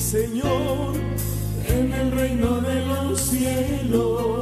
[0.00, 0.96] Señor,
[1.68, 4.41] en el reino de los cielos.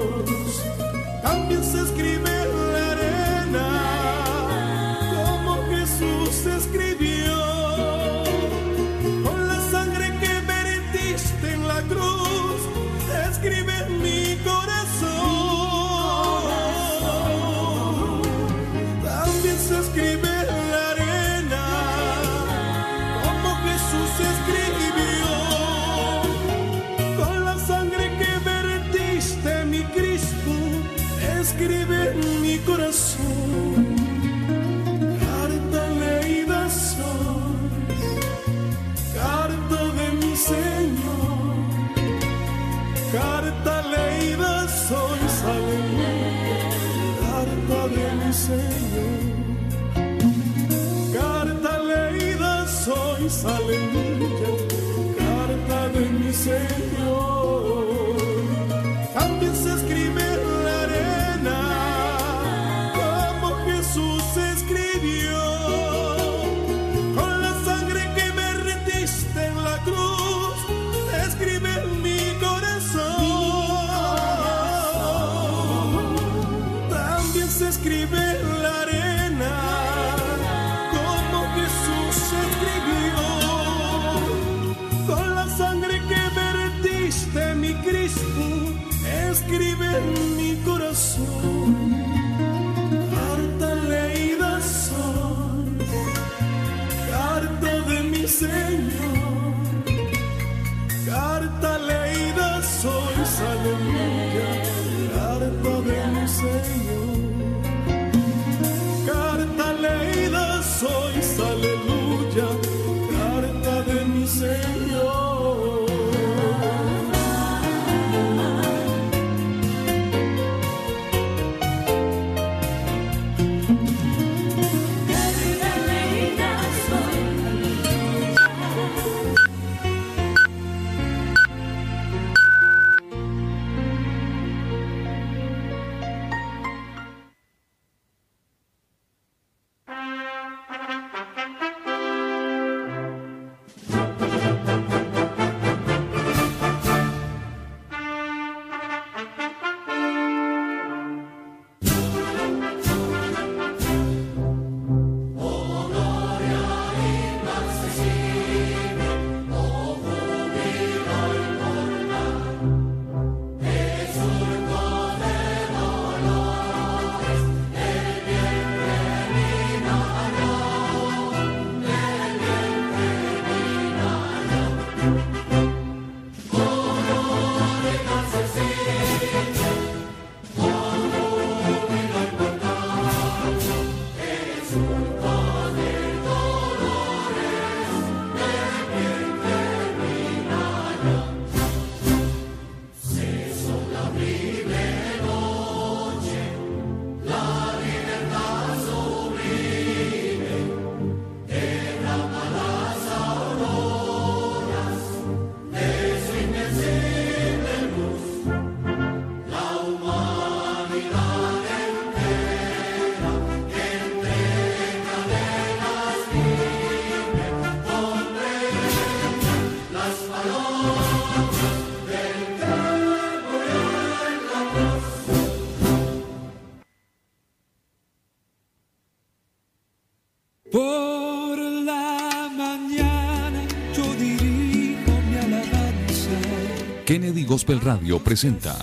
[237.11, 238.77] Kennedy Gospel Radio presenta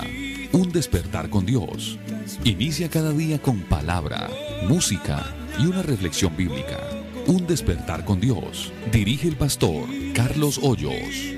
[0.51, 1.97] Un despertar con Dios.
[2.44, 4.29] Inicia cada día con palabra,
[4.68, 6.77] música y una reflexión bíblica.
[7.25, 8.74] Un despertar con Dios.
[8.91, 11.38] Dirige el pastor Carlos Hoyos.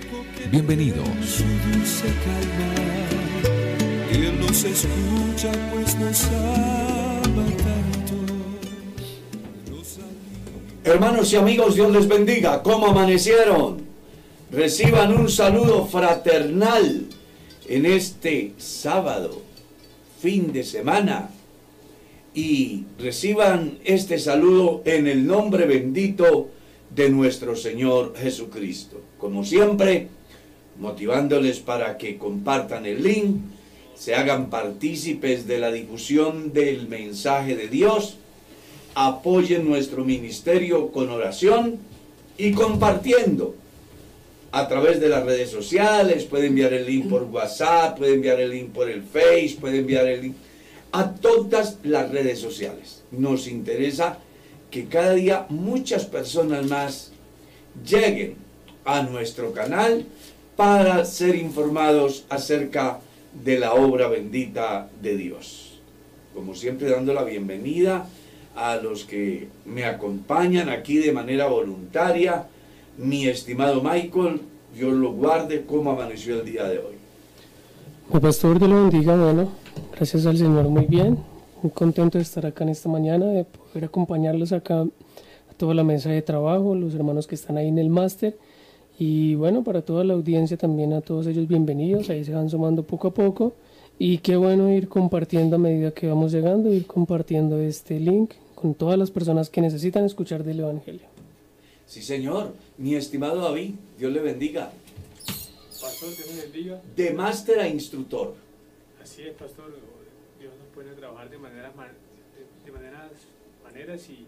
[0.51, 1.07] Bienvenidos.
[1.23, 2.73] Su dulce calma.
[4.11, 8.33] Y Él nos escucha, pues nos ama tanto.
[10.83, 12.63] Hermanos y amigos, Dios les bendiga.
[12.63, 13.88] ¿Cómo amanecieron?
[14.51, 17.05] Reciban un saludo fraternal
[17.67, 19.43] en este sábado,
[20.19, 21.29] fin de semana.
[22.33, 26.49] Y reciban este saludo en el nombre bendito
[26.95, 29.01] de nuestro Señor Jesucristo.
[29.19, 30.07] Como siempre,
[30.79, 33.37] motivándoles para que compartan el link,
[33.95, 38.17] se hagan partícipes de la difusión del mensaje de Dios
[38.95, 41.77] apoyen nuestro ministerio con oración
[42.37, 43.55] y compartiendo
[44.51, 48.51] a través de las redes sociales, puede enviar el link por WhatsApp, puede enviar el
[48.51, 50.35] link por el Face, puede enviar el link
[50.91, 53.03] a todas las redes sociales.
[53.11, 54.17] Nos interesa
[54.71, 57.11] que cada día muchas personas más
[57.85, 58.35] lleguen
[58.85, 60.05] a nuestro canal
[60.55, 62.99] para ser informados acerca
[63.43, 65.79] de la obra bendita de Dios.
[66.33, 68.07] Como siempre dando la bienvenida
[68.55, 72.47] a los que me acompañan aquí de manera voluntaria.
[72.99, 74.41] Mi estimado Michael,
[74.75, 76.95] Dios lo guarde, ¿cómo amaneció el día de hoy?
[78.13, 79.47] Mi pastor, Dios lo bendiga, bueno,
[79.95, 81.17] gracias al Señor, muy bien.
[81.63, 85.85] Muy contento de estar acá en esta mañana, de poder acompañarlos acá a toda la
[85.85, 88.37] mesa de trabajo, los hermanos que están ahí en el máster.
[88.97, 92.83] Y bueno, para toda la audiencia también a todos ellos bienvenidos, ahí se van sumando
[92.83, 93.53] poco a poco.
[93.97, 98.73] Y qué bueno ir compartiendo a medida que vamos llegando, ir compartiendo este link con
[98.73, 101.07] todas las personas que necesitan escuchar del Evangelio.
[101.85, 104.71] Sí, señor, mi estimado David, Dios le bendiga.
[105.81, 106.81] Pastor, Dios me bendiga.
[106.95, 108.33] De máster a instructor.
[109.01, 109.73] Así es, pastor.
[110.39, 111.91] Dios nos puede trabajar de maneras, man-
[112.65, 113.11] de, maneras,
[113.63, 114.25] maneras y,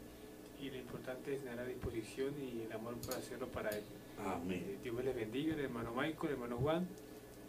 [0.64, 3.84] y lo importante es tener la disposición y el amor para hacerlo para Él.
[4.26, 4.64] Amén.
[4.68, 6.88] Eh, Dios les bendiga, el hermano Michael, el hermano Juan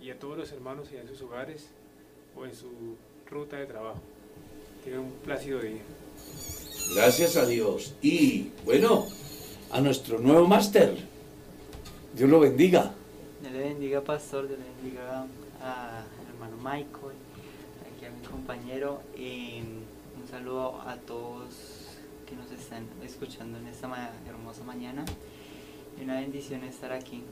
[0.01, 1.67] y a todos los hermanos allá en sus hogares
[2.37, 2.69] o en su
[3.29, 4.01] ruta de trabajo.
[4.85, 5.83] Tengan un plácido día.
[6.95, 7.95] Gracias a Dios.
[8.03, 9.07] Y bueno,
[9.73, 10.97] a nuestro nuevo máster.
[12.15, 12.93] Dios lo bendiga.
[13.41, 15.21] Dios le bendiga, pastor, Dios le bendiga
[15.63, 17.17] al hermano Michael,
[17.97, 19.01] aquí a mi compañero.
[19.17, 19.61] y
[20.21, 21.45] un saludo a todos
[22.29, 25.05] que nos están escuchando en esta ma- hermosa mañana.
[25.99, 27.23] Y una bendición estar aquí.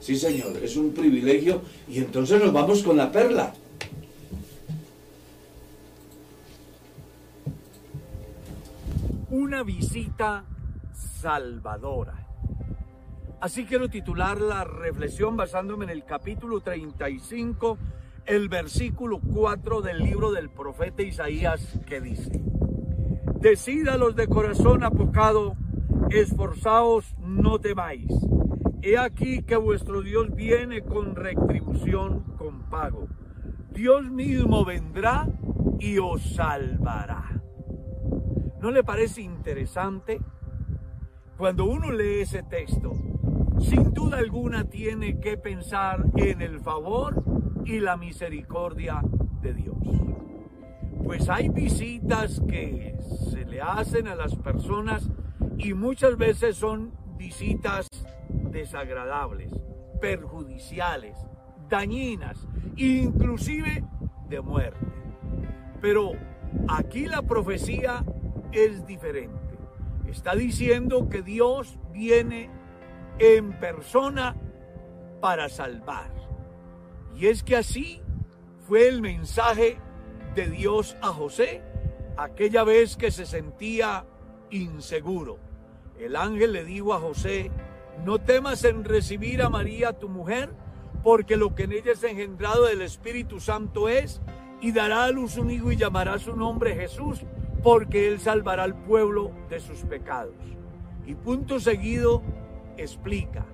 [0.00, 1.62] Sí, señor, es un privilegio.
[1.88, 3.54] Y entonces nos vamos con la perla.
[9.30, 10.44] una visita
[11.20, 12.28] salvadora.
[13.40, 17.76] Así quiero titular la reflexión basándome en el capítulo 35,
[18.26, 22.40] el versículo 4 del libro del profeta Isaías que dice,
[23.40, 25.56] Decida los de corazón apocado,
[26.10, 28.12] esforzaos, no temáis.
[28.82, 33.08] He aquí que vuestro Dios viene con retribución, con pago.
[33.72, 35.26] Dios mismo vendrá
[35.80, 37.40] y os salvará.
[38.60, 40.20] ¿No le parece interesante?
[41.38, 42.94] Cuando uno lee ese texto,
[43.60, 47.22] sin duda alguna tiene que pensar en el favor
[47.64, 49.00] y la misericordia
[49.40, 49.76] de Dios.
[51.04, 52.96] Pues hay visitas que
[53.30, 55.08] se le hacen a las personas
[55.58, 57.86] y muchas veces son visitas
[58.28, 59.52] desagradables,
[60.00, 61.16] perjudiciales,
[61.68, 63.84] dañinas, inclusive
[64.28, 64.86] de muerte.
[65.80, 66.14] Pero
[66.66, 68.04] aquí la profecía
[68.50, 69.47] es diferente.
[70.08, 72.50] Está diciendo que Dios viene
[73.18, 74.36] en persona
[75.20, 76.10] para salvar.
[77.14, 78.00] Y es que así
[78.66, 79.78] fue el mensaje
[80.34, 81.62] de Dios a José
[82.16, 84.06] aquella vez que se sentía
[84.50, 85.38] inseguro.
[85.98, 87.50] El ángel le dijo a José,
[88.04, 90.50] no temas en recibir a María tu mujer,
[91.02, 94.20] porque lo que en ella es engendrado del Espíritu Santo es,
[94.60, 97.24] y dará a luz un hijo y llamará su nombre Jesús,
[97.62, 100.34] porque él salvará al pueblo de sus pecados.
[101.06, 102.22] Y punto seguido
[102.76, 103.46] explica,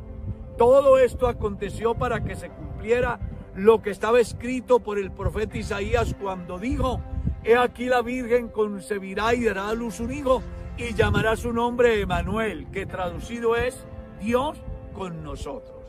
[0.58, 3.20] todo esto aconteció para que se cumpliera
[3.54, 7.00] lo que estaba escrito por el profeta Isaías cuando dijo,
[7.44, 10.42] He aquí la Virgen concebirá y dará a luz un hijo
[10.76, 13.86] y llamará su nombre Emanuel, que traducido es
[14.20, 14.58] Dios
[14.94, 15.84] con nosotros.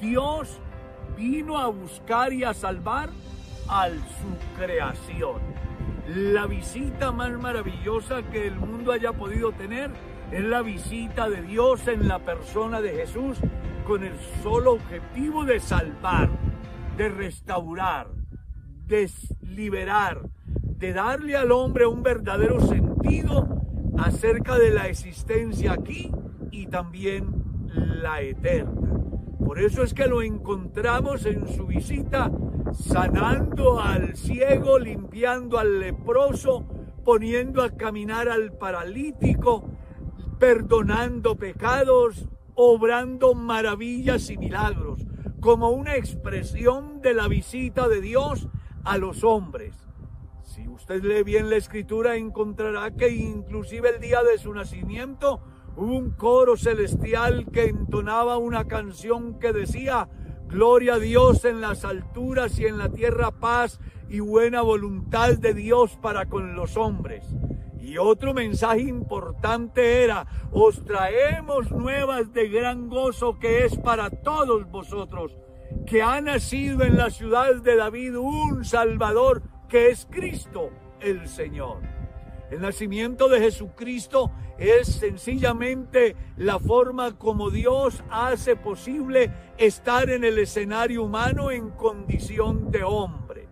[0.00, 0.58] Dios
[1.16, 3.10] vino a buscar y a salvar
[3.68, 5.67] a su creación.
[6.08, 9.90] La visita más maravillosa que el mundo haya podido tener
[10.32, 13.36] es la visita de Dios en la persona de Jesús
[13.86, 16.30] con el solo objetivo de salvar,
[16.96, 18.08] de restaurar,
[18.86, 19.10] de
[19.42, 23.46] liberar, de darle al hombre un verdadero sentido
[23.98, 26.10] acerca de la existencia aquí
[26.50, 28.94] y también la eterna.
[29.44, 32.30] Por eso es que lo encontramos en su visita
[32.72, 36.66] sanando al ciego, limpiando al leproso,
[37.04, 39.70] poniendo a caminar al paralítico,
[40.38, 45.06] perdonando pecados, obrando maravillas y milagros,
[45.40, 48.48] como una expresión de la visita de Dios
[48.84, 49.74] a los hombres.
[50.42, 55.40] Si usted lee bien la escritura encontrará que inclusive el día de su nacimiento
[55.76, 60.08] hubo un coro celestial que entonaba una canción que decía,
[60.48, 63.78] Gloria a Dios en las alturas y en la tierra paz
[64.08, 67.26] y buena voluntad de Dios para con los hombres.
[67.78, 74.70] Y otro mensaje importante era, os traemos nuevas de gran gozo que es para todos
[74.70, 75.36] vosotros,
[75.86, 81.97] que ha nacido en la ciudad de David un Salvador que es Cristo el Señor.
[82.50, 90.38] El nacimiento de Jesucristo es sencillamente la forma como Dios hace posible estar en el
[90.38, 93.48] escenario humano en condición de hombre.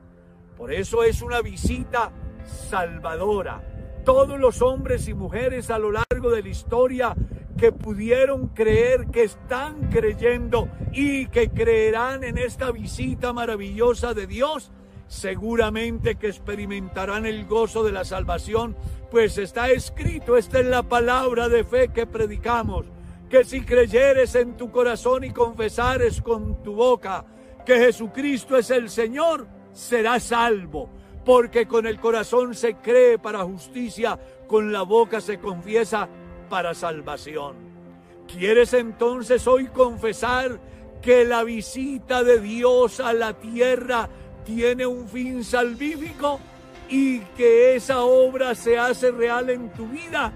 [0.56, 2.10] Por eso es una visita
[2.44, 3.62] salvadora.
[4.04, 7.14] Todos los hombres y mujeres a lo largo de la historia
[7.58, 14.72] que pudieron creer, que están creyendo y que creerán en esta visita maravillosa de Dios,
[15.08, 18.76] seguramente que experimentarán el gozo de la salvación,
[19.10, 22.86] pues está escrito, esta es la palabra de fe que predicamos,
[23.28, 27.24] que si creyeres en tu corazón y confesares con tu boca
[27.64, 30.88] que Jesucristo es el Señor, serás salvo,
[31.24, 36.08] porque con el corazón se cree para justicia, con la boca se confiesa
[36.48, 37.56] para salvación.
[38.28, 40.60] ¿Quieres entonces hoy confesar
[41.02, 44.08] que la visita de Dios a la tierra
[44.46, 46.40] tiene un fin salvífico
[46.88, 50.32] y que esa obra se hace real en tu vida,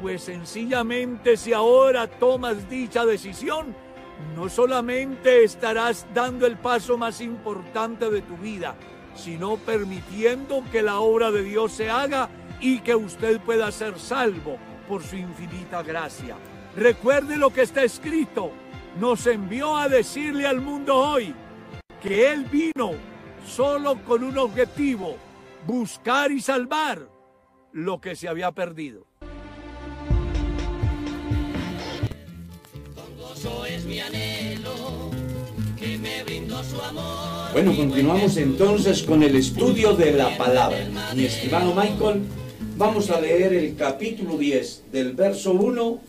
[0.00, 3.76] pues sencillamente si ahora tomas dicha decisión,
[4.34, 8.74] no solamente estarás dando el paso más importante de tu vida,
[9.14, 14.56] sino permitiendo que la obra de Dios se haga y que usted pueda ser salvo
[14.88, 16.36] por su infinita gracia.
[16.76, 18.52] Recuerde lo que está escrito.
[18.98, 21.34] Nos envió a decirle al mundo hoy
[22.02, 23.09] que Él vino
[23.46, 25.16] solo con un objetivo,
[25.66, 27.08] buscar y salvar
[27.72, 29.06] lo que se había perdido.
[37.52, 40.78] Bueno, continuamos entonces con el estudio de la palabra.
[41.14, 42.22] Mi estimado Michael,
[42.76, 46.00] vamos a leer el capítulo 10 del verso 1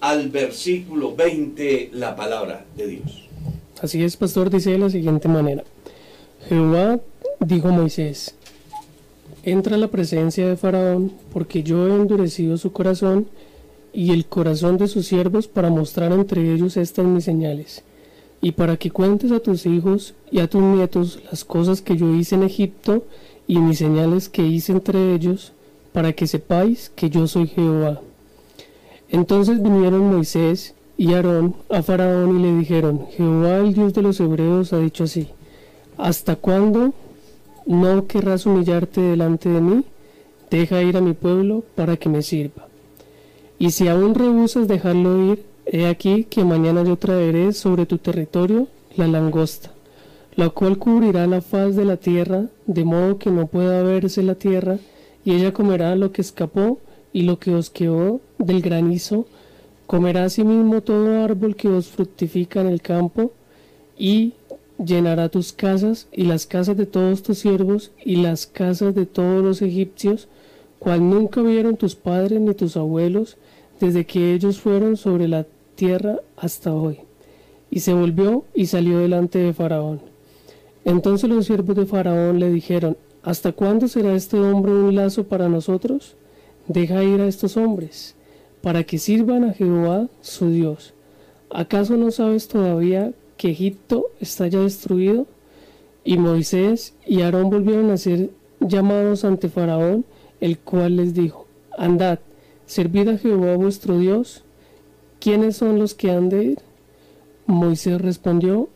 [0.00, 3.28] al versículo 20, la palabra de Dios.
[3.80, 5.64] Así es, pastor, dice de la siguiente manera.
[6.48, 7.00] Jehová
[7.40, 8.34] dijo Moisés,
[9.44, 13.26] entra a la presencia de Faraón, porque yo he endurecido su corazón
[13.94, 17.82] y el corazón de sus siervos para mostrar entre ellos estas mis señales,
[18.42, 22.14] y para que cuentes a tus hijos y a tus nietos las cosas que yo
[22.14, 23.04] hice en Egipto
[23.46, 25.52] y mis señales que hice entre ellos,
[25.92, 28.00] para que sepáis que yo soy Jehová.
[29.08, 34.20] Entonces vinieron Moisés y Aarón a Faraón y le dijeron, Jehová el Dios de los
[34.20, 35.28] hebreos ha dicho así,
[35.96, 36.94] ¿hasta cuándo
[37.66, 39.84] no querrás humillarte delante de mí?
[40.50, 42.68] Deja ir a mi pueblo para que me sirva.
[43.58, 48.68] Y si aún rehusas dejarlo ir, he aquí que mañana yo traeré sobre tu territorio
[48.96, 49.72] la langosta,
[50.36, 54.34] la cual cubrirá la faz de la tierra, de modo que no pueda verse la
[54.34, 54.78] tierra,
[55.24, 56.78] y ella comerá lo que escapó
[57.12, 59.26] y lo que os quedó del granizo,
[59.86, 63.32] comerá asimismo todo árbol que os fructifica en el campo,
[63.96, 64.34] y
[64.78, 69.42] llenará tus casas y las casas de todos tus siervos y las casas de todos
[69.44, 70.28] los egipcios,
[70.78, 73.36] cual nunca vieron tus padres ni tus abuelos,
[73.80, 77.00] desde que ellos fueron sobre la tierra hasta hoy.
[77.70, 80.00] Y se volvió y salió delante de Faraón.
[80.84, 85.48] Entonces los siervos de Faraón le dijeron, ¿Hasta cuándo será este hombre un lazo para
[85.48, 86.14] nosotros?
[86.68, 88.14] Deja ir a estos hombres,
[88.60, 90.92] para que sirvan a Jehová su Dios.
[91.48, 95.26] ¿Acaso no sabes todavía que Egipto está ya destruido?
[96.04, 100.04] Y Moisés y Aarón volvieron a ser llamados ante Faraón,
[100.40, 102.18] el cual les dijo, Andad,
[102.66, 104.44] servid a Jehová vuestro Dios.
[105.20, 106.58] ¿Quiénes son los que han de ir?
[107.46, 108.68] Moisés respondió,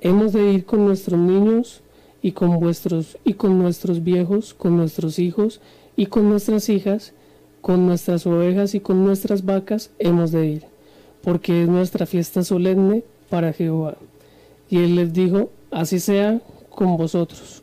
[0.00, 1.82] hemos de ir con nuestros niños
[2.22, 5.60] y con vuestros y con nuestros viejos, con nuestros hijos
[5.96, 7.12] y con nuestras hijas,
[7.60, 10.64] con nuestras ovejas y con nuestras vacas hemos de ir,
[11.22, 13.96] porque es nuestra fiesta solemne para Jehová.
[14.68, 17.62] Y él les dijo, así sea con vosotros.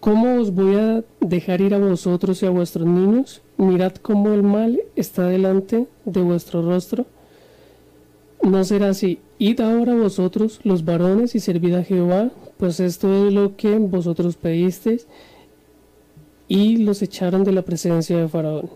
[0.00, 3.40] ¿Cómo os voy a dejar ir a vosotros y a vuestros niños?
[3.56, 7.06] Mirad cómo el mal está delante de vuestro rostro.
[8.42, 9.18] No será así.
[9.38, 14.36] Id ahora vosotros, los varones, y servid a Jehová, pues esto es lo que vosotros
[14.36, 15.06] pedisteis.
[16.48, 18.68] Y los echaron de la presencia de Faraón.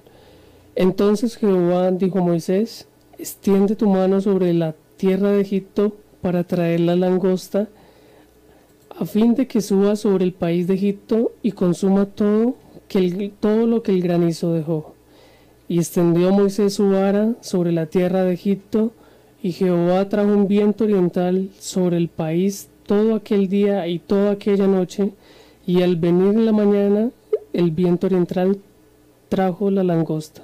[0.75, 6.81] Entonces Jehová dijo a Moisés, extiende tu mano sobre la tierra de Egipto para traer
[6.81, 7.69] la langosta,
[8.91, 12.57] a fin de que suba sobre el país de Egipto y consuma todo,
[12.89, 14.95] que todo lo que el granizo dejó.
[15.69, 18.93] Y extendió Moisés su vara sobre la tierra de Egipto,
[19.41, 24.67] y Jehová trajo un viento oriental sobre el país todo aquel día y toda aquella
[24.67, 25.13] noche,
[25.65, 27.11] y al venir en la mañana
[27.53, 28.59] el viento oriental
[29.29, 30.43] trajo la langosta.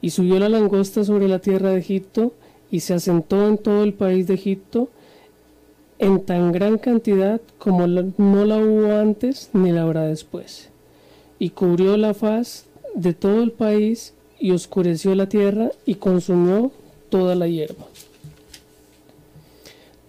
[0.00, 2.32] Y subió la langosta sobre la tierra de Egipto,
[2.70, 4.88] y se asentó en todo el país de Egipto,
[5.98, 10.68] en tan gran cantidad como no la hubo antes ni la habrá después.
[11.38, 16.70] Y cubrió la faz de todo el país, y oscureció la tierra, y consumió
[17.08, 17.86] toda la hierba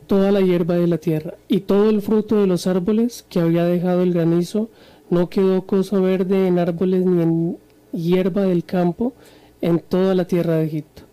[0.07, 3.65] toda la hierba de la tierra, y todo el fruto de los árboles que había
[3.65, 4.69] dejado el granizo,
[5.09, 7.57] no quedó cosa verde en árboles ni en
[7.91, 9.13] hierba del campo
[9.61, 11.03] en toda la tierra de Egipto.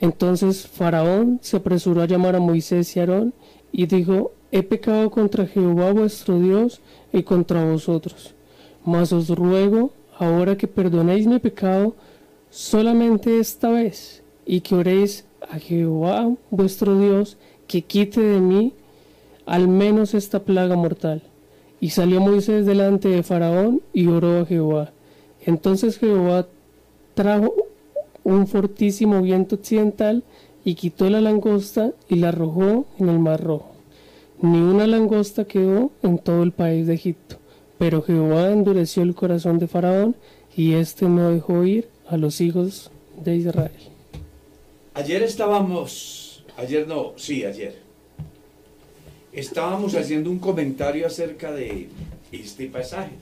[0.00, 3.32] Entonces Faraón se apresuró a llamar a Moisés y Aarón
[3.72, 6.80] y dijo, he pecado contra Jehová vuestro Dios
[7.12, 8.34] y contra vosotros.
[8.84, 11.94] Mas os ruego ahora que perdonéis mi pecado
[12.50, 18.72] solamente esta vez y que oréis a Jehová vuestro Dios que quite de mí
[19.44, 21.22] al menos esta plaga mortal.
[21.80, 24.92] Y salió Moisés delante de Faraón y oró a Jehová.
[25.44, 26.46] Entonces Jehová
[27.14, 27.65] trajo
[28.26, 30.24] un fortísimo viento occidental
[30.64, 33.70] y quitó la langosta y la arrojó en el mar rojo.
[34.42, 37.36] Ni una langosta quedó en todo el país de Egipto.
[37.78, 40.16] Pero Jehová endureció el corazón de Faraón
[40.56, 42.90] y éste no dejó ir a los hijos
[43.22, 43.70] de Israel.
[44.94, 47.76] Ayer estábamos, ayer no, sí, ayer.
[49.32, 51.90] Estábamos haciendo un comentario acerca de
[52.32, 53.12] este pasaje,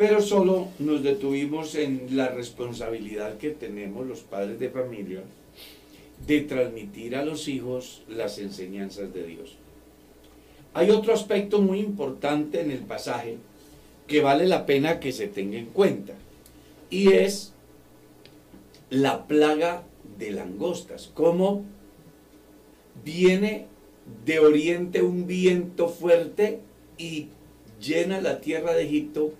[0.00, 5.20] pero solo nos detuvimos en la responsabilidad que tenemos los padres de familia
[6.26, 9.58] de transmitir a los hijos las enseñanzas de Dios.
[10.72, 13.36] Hay otro aspecto muy importante en el pasaje
[14.06, 16.14] que vale la pena que se tenga en cuenta
[16.88, 17.52] y es
[18.88, 19.82] la plaga
[20.18, 21.62] de langostas, cómo
[23.04, 23.66] viene
[24.24, 26.60] de oriente un viento fuerte
[26.96, 27.28] y
[27.78, 29.34] llena la tierra de Egipto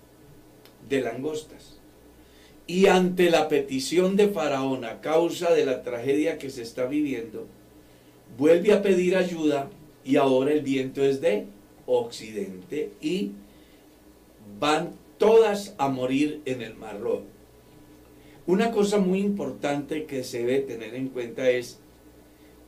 [0.91, 1.79] de langostas.
[2.67, 7.47] Y ante la petición de Faraón a causa de la tragedia que se está viviendo,
[8.37, 9.71] vuelve a pedir ayuda
[10.05, 11.47] y ahora el viento es de
[11.87, 13.33] occidente y
[14.59, 17.25] van todas a morir en el mar rojo.
[18.47, 21.79] Una cosa muy importante que se debe tener en cuenta es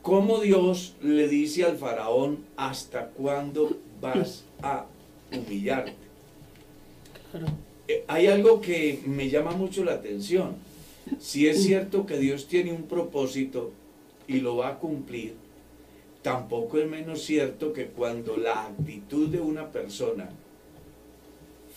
[0.02, 4.86] cómo Dios le dice al faraón hasta cuándo vas a
[5.32, 5.94] humillarte.
[7.92, 10.56] Eh, Hay algo que me llama mucho la atención.
[11.18, 13.72] Si es cierto que Dios tiene un propósito
[14.26, 15.34] y lo va a cumplir,
[16.22, 20.30] tampoco es menos cierto que cuando la actitud de una persona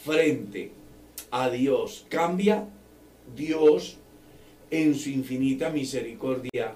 [0.04, 0.72] frente
[1.32, 2.66] a Dios cambia,
[3.36, 3.98] Dios
[4.72, 6.76] en su infinita misericordia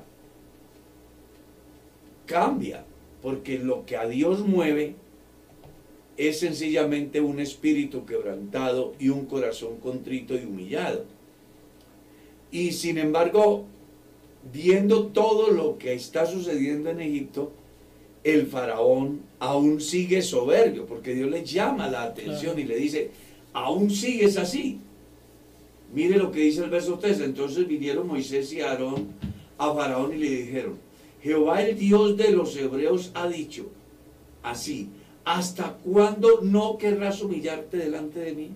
[2.26, 2.84] cambia,
[3.22, 4.96] porque lo que a Dios mueve
[6.20, 11.06] es sencillamente un espíritu quebrantado y un corazón contrito y humillado.
[12.52, 13.64] Y sin embargo,
[14.52, 17.54] viendo todo lo que está sucediendo en Egipto,
[18.26, 22.60] el faraón aún sigue soberbio, porque Dios le llama la atención Claro.
[22.60, 23.12] y le dice,
[23.54, 24.80] aún sigues así.
[25.94, 27.22] Mire lo que dice el verso 3.
[27.22, 29.08] Entonces vinieron Moisés y Aarón
[29.58, 30.78] a Faraón y le dijeron,
[31.24, 33.68] Jehová el Dios de los hebreos ha dicho
[34.44, 34.90] así,
[35.30, 38.50] ¿hasta cuándo no querrás humillarte delante de mí?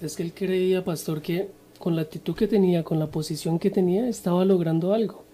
[0.00, 3.70] Es que él creía, pastor, que con la actitud que tenía, con la posición que
[3.70, 5.24] tenía, estaba logrando algo.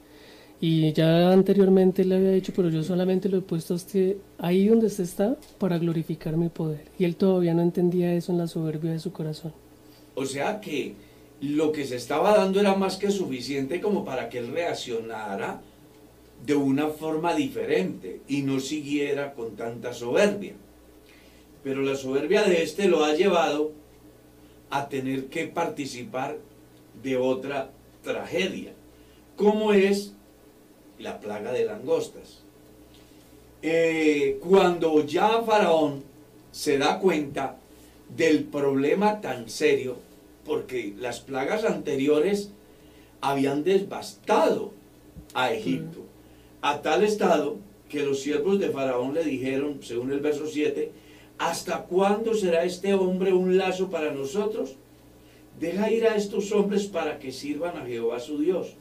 [0.58, 4.68] Y ya anteriormente le había dicho, pero yo solamente lo he puesto a usted ahí
[4.68, 6.86] donde usted está para glorificar mi poder.
[6.98, 9.52] Y él todavía no entendía eso en la soberbia de su corazón.
[10.14, 10.94] O sea que
[11.42, 15.60] lo que se estaba dando era más que suficiente como para que él reaccionara
[16.44, 20.54] de una forma diferente y no siguiera con tanta soberbia.
[21.62, 23.72] Pero la soberbia de este lo ha llevado
[24.70, 26.38] a tener que participar
[27.02, 27.70] de otra
[28.02, 28.72] tragedia,
[29.36, 30.12] como es
[30.98, 32.42] la plaga de langostas.
[33.62, 36.04] Eh, cuando ya Faraón
[36.52, 37.56] se da cuenta
[38.16, 39.96] del problema tan serio,
[40.44, 42.50] porque las plagas anteriores
[43.20, 44.72] habían devastado
[45.34, 46.07] a Egipto,
[46.62, 50.90] a tal estado que los siervos de Faraón le dijeron, según el verso 7,
[51.38, 54.76] ¿hasta cuándo será este hombre un lazo para nosotros?
[55.58, 58.74] Deja ir a estos hombres para que sirvan a Jehová su Dios.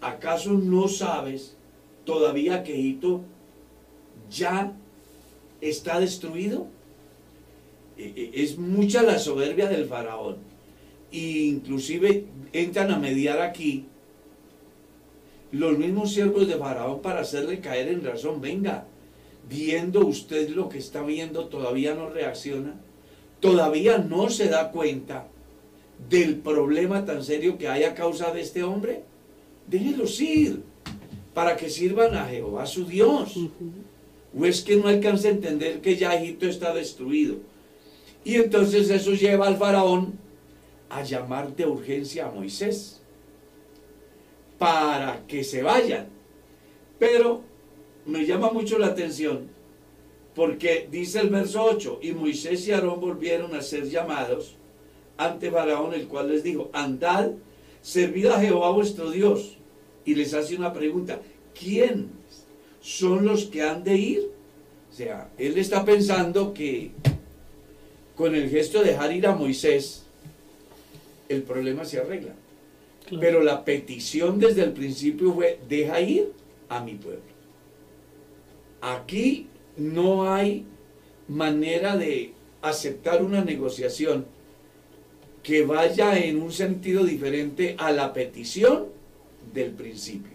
[0.00, 1.56] ¿Acaso no sabes
[2.04, 3.22] todavía que Egipto
[4.30, 4.72] ya
[5.60, 6.66] está destruido?
[7.96, 10.36] E- e- Es mucha la soberbia del faraón.
[11.10, 13.86] E inclusive entran a mediar aquí
[15.54, 18.40] los mismos siervos de faraón para hacerle caer en razón.
[18.40, 18.86] Venga,
[19.48, 22.74] viendo usted lo que está viendo, todavía no reacciona,
[23.38, 25.28] todavía no se da cuenta
[26.10, 29.04] del problema tan serio que hay a causa de este hombre.
[29.68, 30.62] Déjelos ir
[31.32, 33.38] para que sirvan a Jehová su Dios.
[34.36, 37.36] ¿O es que no alcanza a entender que ya Egipto está destruido?
[38.24, 40.14] Y entonces eso lleva al faraón
[40.90, 43.03] a llamar de urgencia a Moisés
[44.64, 46.06] para que se vayan.
[46.98, 47.42] Pero
[48.06, 49.50] me llama mucho la atención
[50.34, 54.56] porque dice el verso 8, y Moisés y Aarón volvieron a ser llamados
[55.18, 57.32] ante Faraón, el cual les dijo, andad,
[57.82, 59.58] servid a Jehová vuestro Dios.
[60.06, 61.20] Y les hace una pregunta,
[61.58, 62.06] ¿quiénes
[62.80, 64.30] son los que han de ir?
[64.90, 66.90] O sea, él está pensando que
[68.16, 70.04] con el gesto de dejar ir a Moisés,
[71.28, 72.34] el problema se arregla.
[73.06, 73.20] Claro.
[73.20, 76.32] Pero la petición desde el principio fue, deja ir
[76.68, 77.22] a mi pueblo.
[78.80, 80.64] Aquí no hay
[81.28, 84.26] manera de aceptar una negociación
[85.42, 88.86] que vaya en un sentido diferente a la petición
[89.52, 90.32] del principio.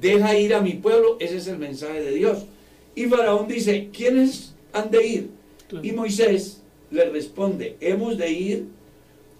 [0.00, 2.46] Deja ir a mi pueblo, ese es el mensaje de Dios.
[2.94, 5.30] Y Faraón dice, ¿quiénes han de ir?
[5.68, 5.86] Claro.
[5.86, 8.66] Y Moisés le responde, hemos de ir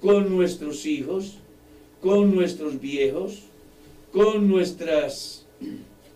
[0.01, 1.39] con nuestros hijos,
[2.01, 3.43] con nuestros viejos,
[4.13, 5.47] con nuestras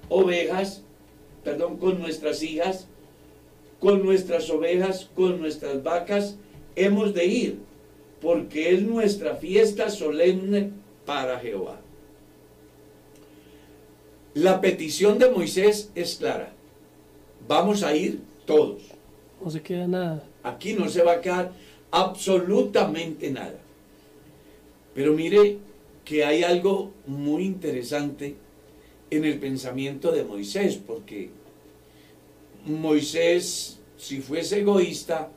[0.08, 0.82] ovejas,
[1.44, 2.86] perdón, con nuestras hijas,
[3.80, 6.36] con nuestras ovejas, con nuestras vacas,
[6.76, 7.58] hemos de ir,
[8.20, 10.70] porque es nuestra fiesta solemne
[11.04, 11.80] para Jehová.
[14.34, 16.52] La petición de Moisés es clara.
[17.46, 18.82] Vamos a ir todos.
[19.42, 20.24] No se queda nada.
[20.42, 21.52] Aquí no se va a quedar
[21.90, 23.58] absolutamente nada.
[24.94, 25.58] Pero mire
[26.04, 28.36] que hay algo muy interesante
[29.10, 31.30] en el pensamiento de Moisés, porque
[32.64, 35.30] Moisés, si fuese egoísta,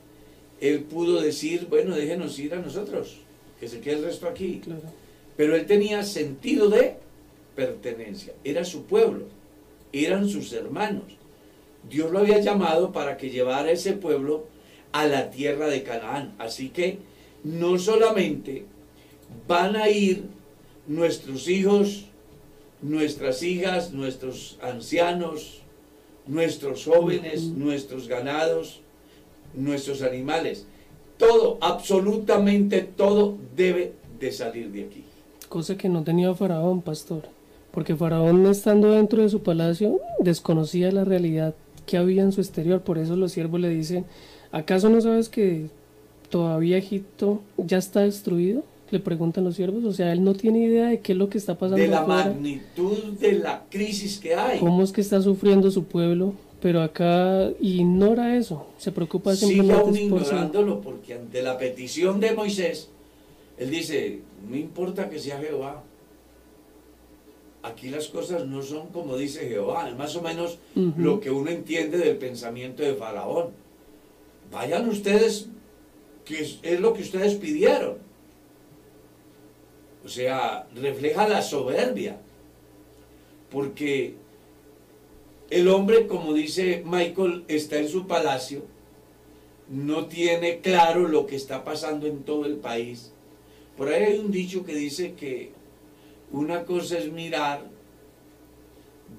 [0.62, 3.18] él pudo decir, bueno, déjenos ir a nosotros,
[3.60, 4.62] que se quede el resto aquí.
[4.64, 4.82] Claro.
[5.36, 6.96] Pero él tenía sentido de
[7.56, 9.26] pertenencia, era su pueblo,
[9.92, 11.04] eran sus hermanos.
[11.90, 14.48] Dios lo había llamado para que llevara ese pueblo
[14.92, 16.34] a la tierra de Canaán.
[16.40, 17.00] Así que
[17.44, 18.66] no solamente
[19.48, 20.24] van a ir
[20.88, 22.06] nuestros hijos,
[22.82, 25.62] nuestras hijas, nuestros ancianos,
[26.28, 28.82] nuestros jóvenes, nuestros ganados,
[29.54, 30.66] nuestros animales.
[31.18, 35.04] Todo, absolutamente todo debe de salir de aquí.
[35.50, 37.24] Cosa que no tenía Faraón, pastor.
[37.72, 42.82] Porque Faraón, estando dentro de su palacio, desconocía la realidad que había en su exterior.
[42.82, 44.06] Por eso los siervos le dicen,
[44.52, 45.68] ¿acaso no sabes que
[46.30, 48.64] todavía Egipto ya está destruido?
[48.96, 49.84] Le preguntan los siervos.
[49.84, 52.00] O sea, él no tiene idea de qué es lo que está pasando De la
[52.04, 52.28] afuera.
[52.28, 54.58] magnitud de la crisis que hay.
[54.60, 60.00] cómo es que está sufriendo su pueblo, pero acá ignora eso, se preocupa Sigue simplemente
[60.00, 60.28] aún por sí.
[60.28, 62.90] ignorándolo porque ante la petición de Moisés,
[63.58, 65.84] él dice, no importa que sea Jehová.
[67.64, 71.50] Aquí las cosas no son como dice Jehová, es más o menos lo que uno
[71.50, 73.48] entiende del pensamiento de Faraón.
[74.54, 75.50] Vayan ustedes,
[76.24, 78.05] que es, es lo que ustedes pidieron.
[80.06, 82.22] O sea, refleja la soberbia.
[83.50, 84.14] Porque
[85.50, 88.64] el hombre, como dice Michael, está en su palacio,
[89.68, 93.12] no tiene claro lo que está pasando en todo el país.
[93.76, 95.52] Por ahí hay un dicho que dice que
[96.32, 97.66] una cosa es mirar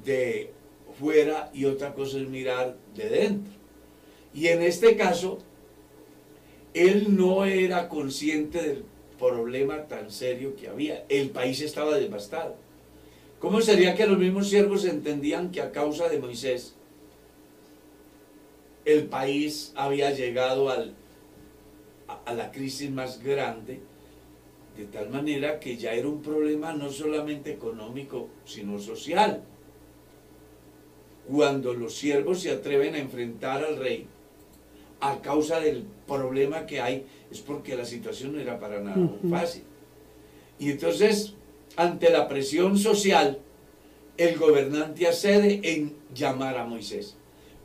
[0.04, 0.52] de
[0.98, 3.52] fuera y otra cosa es mirar de dentro.
[4.32, 5.38] Y en este caso,
[6.74, 8.84] él no era consciente del
[9.18, 11.04] problema tan serio que había.
[11.08, 12.56] El país estaba devastado.
[13.38, 16.74] ¿Cómo sería que los mismos siervos entendían que a causa de Moisés
[18.84, 20.94] el país había llegado al,
[22.08, 23.80] a, a la crisis más grande,
[24.76, 29.42] de tal manera que ya era un problema no solamente económico, sino social?
[31.28, 34.06] Cuando los siervos se atreven a enfrentar al rey
[35.00, 39.62] a causa del problema que hay, es porque la situación no era para nada fácil.
[40.58, 41.34] Y entonces,
[41.76, 43.38] ante la presión social,
[44.16, 47.16] el gobernante accede en llamar a Moisés.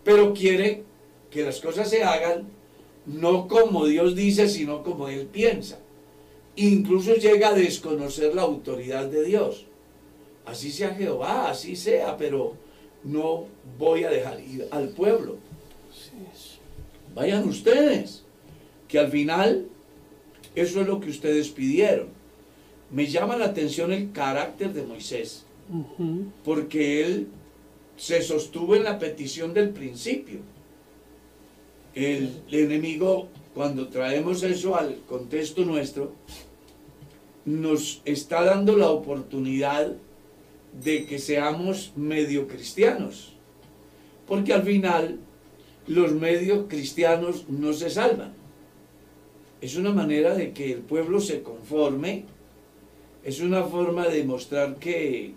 [0.03, 0.83] Pero quiere
[1.29, 2.47] que las cosas se hagan
[3.05, 5.79] no como Dios dice, sino como él piensa.
[6.55, 9.65] Incluso llega a desconocer la autoridad de Dios.
[10.45, 12.55] Así sea Jehová, así sea, pero
[13.03, 13.45] no
[13.77, 15.37] voy a dejar ir al pueblo.
[17.15, 18.23] Vayan ustedes,
[18.91, 19.67] que al final
[20.53, 22.07] eso es lo que ustedes pidieron.
[22.91, 25.45] Me llama la atención el carácter de Moisés,
[26.43, 27.27] porque él
[27.95, 30.39] se sostuvo en la petición del principio.
[31.95, 36.11] El, enemigo, cuando traemos eso al contexto nuestro,
[37.45, 39.93] nos está dando la oportunidad
[40.83, 43.31] de que seamos medio cristianos,
[44.27, 45.17] porque al final
[45.87, 48.40] los medios cristianos no se salvan.
[49.61, 52.25] Es una manera de que el pueblo se conforme,
[53.23, 55.33] es una forma de mostrar que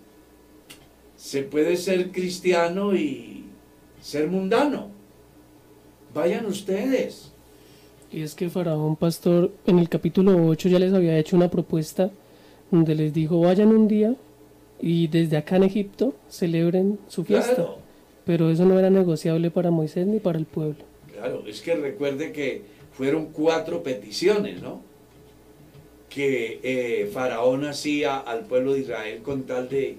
[1.15, 3.43] se puede ser cristiano y
[4.01, 4.89] ser mundano.
[6.13, 7.31] Vayan ustedes.
[8.11, 12.09] Y es que Faraón, pastor, en el capítulo 8 ya les había hecho una propuesta
[12.71, 14.15] donde les dijo, vayan un día
[14.81, 17.55] y desde acá en Egipto celebren su fiesta.
[17.55, 17.77] Claro,
[18.25, 20.83] Pero eso no era negociable para Moisés ni para el pueblo.
[21.13, 22.63] claro, es que recuerde que
[22.97, 24.81] fueron cuatro peticiones, ¿no?
[26.09, 29.97] Que eh, Faraón hacía al pueblo de Israel con tal de,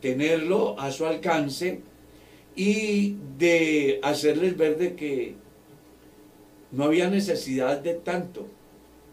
[0.00, 1.80] tenerlo a su alcance
[2.56, 5.34] y de hacerles ver de que
[6.72, 8.48] no había necesidad de tanto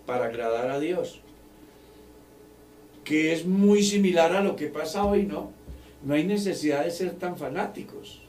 [0.05, 1.21] para agradar a Dios.
[3.03, 5.51] Que es muy similar a lo que pasa hoy, ¿no?
[6.03, 8.21] No hay necesidad de ser tan fanáticos.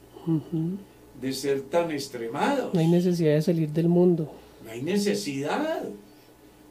[1.21, 2.73] De ser tan extremados.
[2.75, 4.33] No hay necesidad de salir del mundo.
[4.65, 5.83] No hay necesidad.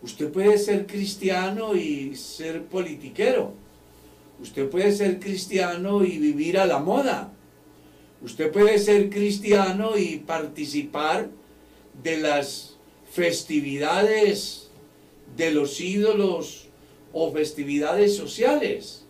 [0.01, 3.53] Usted puede ser cristiano y ser politiquero.
[4.41, 7.33] Usted puede ser cristiano y vivir a la moda.
[8.21, 11.29] Usted puede ser cristiano y participar
[12.03, 12.77] de las
[13.11, 14.69] festividades
[15.35, 16.67] de los ídolos
[17.13, 19.03] o festividades sociales.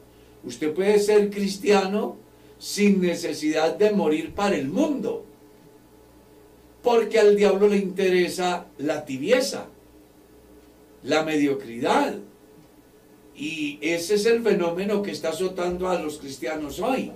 [0.43, 2.15] Usted puede ser cristiano
[2.57, 5.26] sin necesidad de morir para el mundo
[6.87, 9.65] porque al diablo le interesa la tibieza,
[11.03, 12.15] la mediocridad.
[13.35, 17.11] Y ese es el fenómeno que está azotando a los cristianos hoy.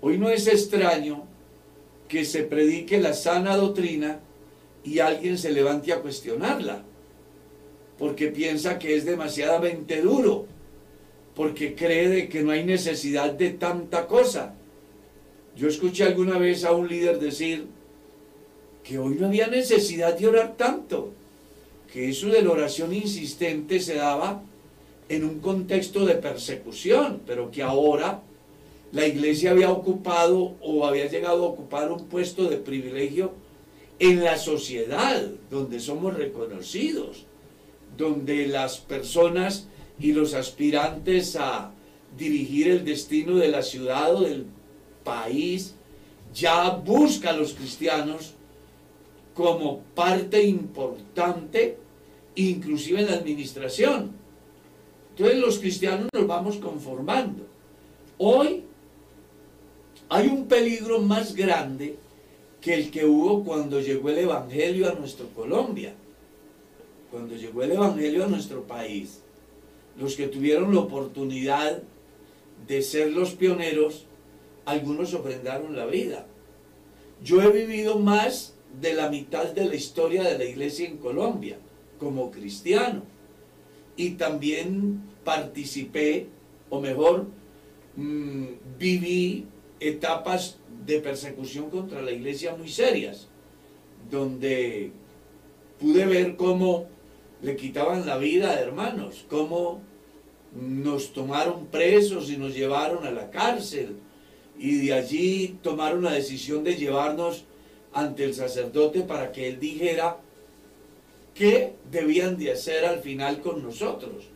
[0.00, 1.24] Hoy no es extraño
[2.06, 4.20] que se predique la sana doctrina
[4.84, 6.84] y alguien se levante a cuestionarla,
[7.98, 10.46] porque piensa que es demasiadamente duro,
[11.34, 14.54] porque cree que no hay necesidad de tanta cosa.
[15.56, 17.79] Yo escuché alguna vez a un líder decir,
[18.90, 21.12] que hoy no había necesidad de orar tanto,
[21.92, 24.42] que eso de la oración insistente se daba
[25.08, 28.20] en un contexto de persecución, pero que ahora
[28.90, 33.30] la iglesia había ocupado o había llegado a ocupar un puesto de privilegio
[34.00, 37.26] en la sociedad, donde somos reconocidos,
[37.96, 39.68] donde las personas
[40.00, 41.70] y los aspirantes a
[42.18, 44.46] dirigir el destino de la ciudad o del
[45.04, 45.76] país
[46.34, 48.34] ya buscan a los cristianos
[49.40, 51.78] como parte importante,
[52.34, 54.12] inclusive en la administración.
[55.10, 57.46] Entonces los cristianos nos vamos conformando.
[58.18, 58.64] Hoy
[60.10, 61.96] hay un peligro más grande
[62.60, 65.94] que el que hubo cuando llegó el Evangelio a nuestro Colombia,
[67.10, 69.22] cuando llegó el Evangelio a nuestro país.
[69.98, 71.82] Los que tuvieron la oportunidad
[72.66, 74.04] de ser los pioneros,
[74.66, 76.26] algunos ofrendaron la vida.
[77.22, 81.58] Yo he vivido más de la mitad de la historia de la iglesia en Colombia
[81.98, 83.02] como cristiano.
[83.96, 86.26] Y también participé,
[86.70, 87.26] o mejor,
[87.96, 88.44] mm,
[88.78, 89.46] viví
[89.80, 93.28] etapas de persecución contra la iglesia muy serias,
[94.10, 94.92] donde
[95.78, 96.86] pude ver cómo
[97.42, 99.80] le quitaban la vida a hermanos, cómo
[100.54, 103.96] nos tomaron presos y nos llevaron a la cárcel,
[104.58, 107.44] y de allí tomaron la decisión de llevarnos
[107.92, 110.18] ante el sacerdote para que él dijera
[111.34, 114.26] qué debían de hacer al final con nosotros.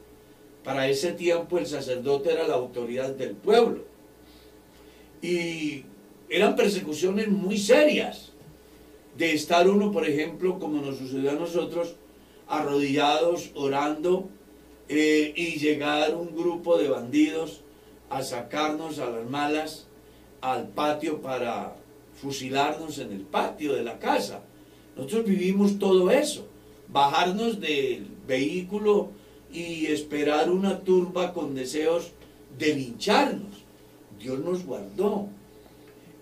[0.64, 3.84] Para ese tiempo el sacerdote era la autoridad del pueblo.
[5.20, 5.84] Y
[6.28, 8.32] eran persecuciones muy serias
[9.16, 11.94] de estar uno, por ejemplo, como nos sucedió a nosotros,
[12.48, 14.28] arrodillados, orando,
[14.88, 17.62] eh, y llegar un grupo de bandidos
[18.10, 19.86] a sacarnos a las malas
[20.42, 21.76] al patio para
[22.20, 24.42] fusilarnos en el patio de la casa.
[24.96, 26.46] Nosotros vivimos todo eso,
[26.88, 29.10] bajarnos del vehículo
[29.52, 32.12] y esperar una turba con deseos
[32.58, 33.64] de lincharnos.
[34.18, 35.28] Dios nos guardó.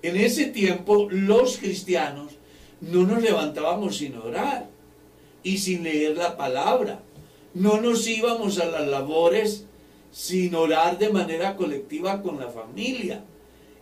[0.02, 2.32] En ese tiempo los cristianos
[2.80, 4.68] no nos levantábamos sin orar
[5.42, 7.00] y sin leer la palabra.
[7.54, 9.66] No nos íbamos a las labores
[10.10, 13.24] sin orar de manera colectiva con la familia.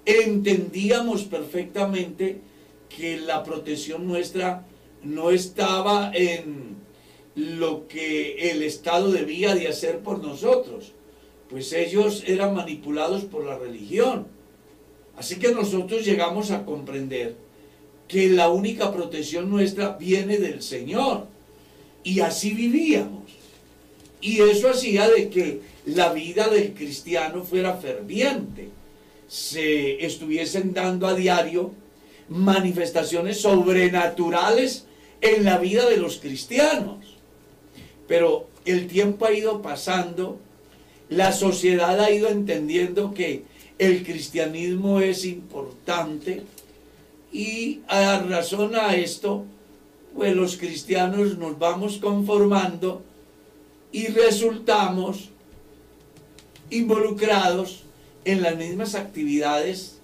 [0.04, 2.40] Entendíamos perfectamente
[2.88, 4.66] que la protección nuestra
[5.02, 6.76] no estaba en
[7.34, 10.92] lo que el Estado debía de hacer por nosotros,
[11.48, 14.26] pues ellos eran manipulados por la religión.
[15.16, 17.36] Así que nosotros llegamos a comprender
[18.08, 21.26] que la única protección nuestra viene del Señor.
[22.02, 23.30] Y así vivíamos.
[24.20, 28.68] Y eso hacía de que la vida del cristiano fuera ferviente.
[29.30, 31.70] Se estuviesen dando a diario
[32.28, 34.86] manifestaciones sobrenaturales
[35.20, 37.16] en la vida de los cristianos.
[38.08, 40.40] Pero el tiempo ha ido pasando,
[41.08, 43.44] la sociedad ha ido entendiendo que
[43.78, 46.42] el cristianismo es importante
[47.32, 49.44] y a razón a esto,
[50.16, 53.02] pues los cristianos nos vamos conformando
[53.92, 55.28] y resultamos
[56.68, 57.84] involucrados
[58.24, 60.00] en las mismas actividades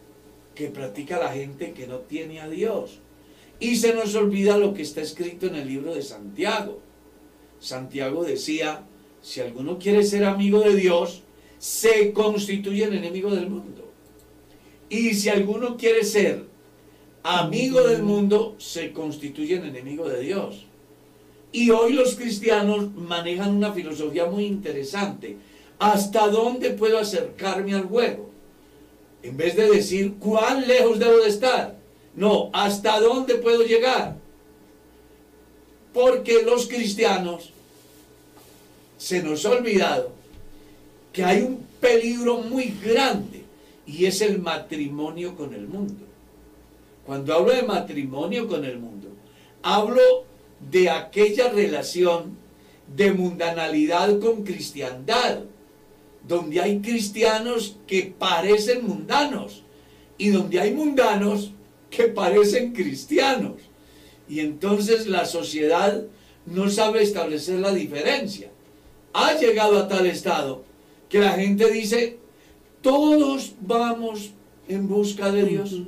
[0.54, 2.98] que practica la gente que no tiene a Dios.
[3.60, 6.80] Y se nos olvida lo que está escrito en el libro de Santiago.
[7.58, 8.84] Santiago decía,
[9.22, 11.22] si alguno quiere ser amigo de Dios,
[11.58, 13.90] se constituye en enemigo del mundo.
[14.88, 16.44] Y si alguno quiere ser
[17.22, 20.66] amigo del mundo, se constituye en enemigo de Dios.
[21.50, 25.36] Y hoy los cristianos manejan una filosofía muy interesante.
[25.78, 28.30] ¿Hasta dónde puedo acercarme al juego?
[29.22, 31.76] En vez de decir cuán lejos debo de estar.
[32.14, 34.16] No, ¿hasta dónde puedo llegar?
[35.92, 37.50] Porque los cristianos
[38.96, 40.12] se nos ha olvidado
[41.12, 43.44] que hay un peligro muy grande
[43.86, 46.04] y es el matrimonio con el mundo.
[47.04, 49.08] Cuando hablo de matrimonio con el mundo,
[49.62, 50.24] hablo
[50.70, 52.36] de aquella relación
[52.94, 55.40] de mundanalidad con cristiandad,
[56.26, 59.62] donde hay cristianos que parecen mundanos
[60.18, 61.52] y donde hay mundanos
[61.90, 63.54] que parecen cristianos.
[64.28, 66.02] Y entonces la sociedad
[66.46, 68.50] no sabe establecer la diferencia.
[69.12, 70.64] Ha llegado a tal estado
[71.08, 72.18] que la gente dice,
[72.82, 74.32] todos vamos
[74.68, 75.82] en busca de Dios.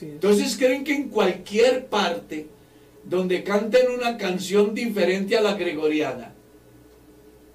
[0.00, 2.48] Entonces creen que en cualquier parte
[3.04, 6.33] donde canten una canción diferente a la gregoriana,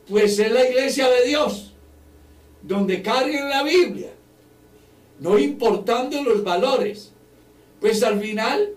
[0.09, 1.73] pues es la iglesia de Dios,
[2.63, 4.09] donde carguen la Biblia,
[5.19, 7.11] no importando los valores,
[7.79, 8.69] pues al final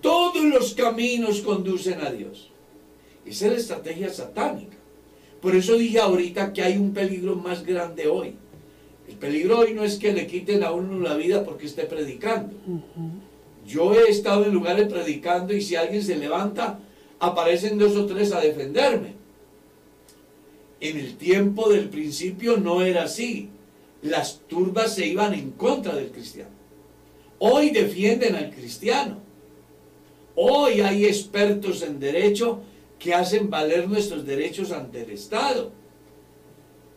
[0.00, 2.50] todos los caminos conducen a Dios.
[3.26, 4.76] Esa es la estrategia satánica.
[5.42, 8.34] Por eso dije ahorita que hay un peligro más grande hoy.
[9.08, 12.56] El peligro hoy no es que le quiten a uno la vida porque esté predicando.
[13.66, 16.78] Yo he estado en lugares predicando y si alguien se levanta,
[17.18, 19.14] aparecen dos o tres a defenderme.
[20.80, 23.48] En el tiempo del principio no era así.
[24.02, 26.50] Las turbas se iban en contra del cristiano.
[27.38, 29.18] Hoy defienden al cristiano.
[30.34, 32.60] Hoy hay expertos en derecho
[32.98, 35.72] que hacen valer nuestros derechos ante el Estado.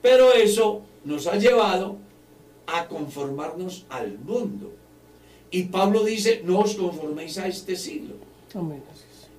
[0.01, 1.97] Pero eso nos ha llevado
[2.67, 4.73] a conformarnos al mundo.
[5.49, 8.15] Y Pablo dice, no os conforméis a este siglo.
[8.53, 8.81] Amén.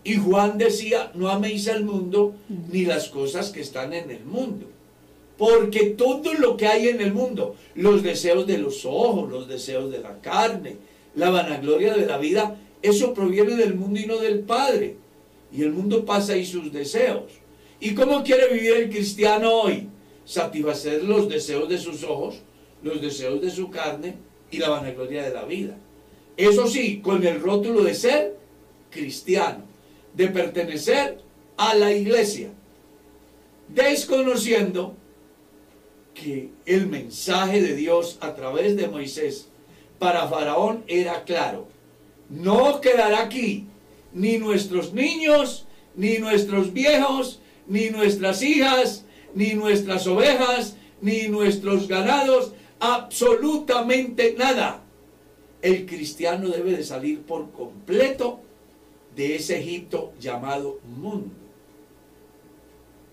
[0.05, 4.67] Y Juan decía, no améis al mundo ni las cosas que están en el mundo.
[5.39, 9.91] Porque todo lo que hay en el mundo, los deseos de los ojos, los deseos
[9.91, 10.77] de la carne,
[11.15, 14.97] la vanagloria de la vida, eso proviene del mundo y no del Padre.
[15.53, 17.25] Y el mundo pasa y sus deseos.
[17.81, 19.89] ¿Y cómo quiere vivir el cristiano hoy?
[20.25, 22.37] Satisfacer los deseos de sus ojos,
[22.83, 24.15] los deseos de su carne
[24.51, 25.77] y la vanagloria de la vida.
[26.37, 28.37] Eso sí, con el rótulo de ser
[28.91, 29.65] cristiano,
[30.15, 31.21] de pertenecer
[31.57, 32.51] a la iglesia,
[33.69, 34.95] desconociendo
[36.15, 39.49] que el mensaje de Dios a través de Moisés
[39.99, 41.69] para Faraón era claro.
[42.29, 43.67] No quedará aquí
[44.13, 49.05] ni nuestros niños, ni nuestros viejos, ni nuestras hijas,
[49.35, 54.83] ni nuestras ovejas, ni nuestros ganados, absolutamente nada.
[55.63, 58.41] El cristiano debe de salir por completo
[59.17, 61.35] de ese Egipto llamado mundo.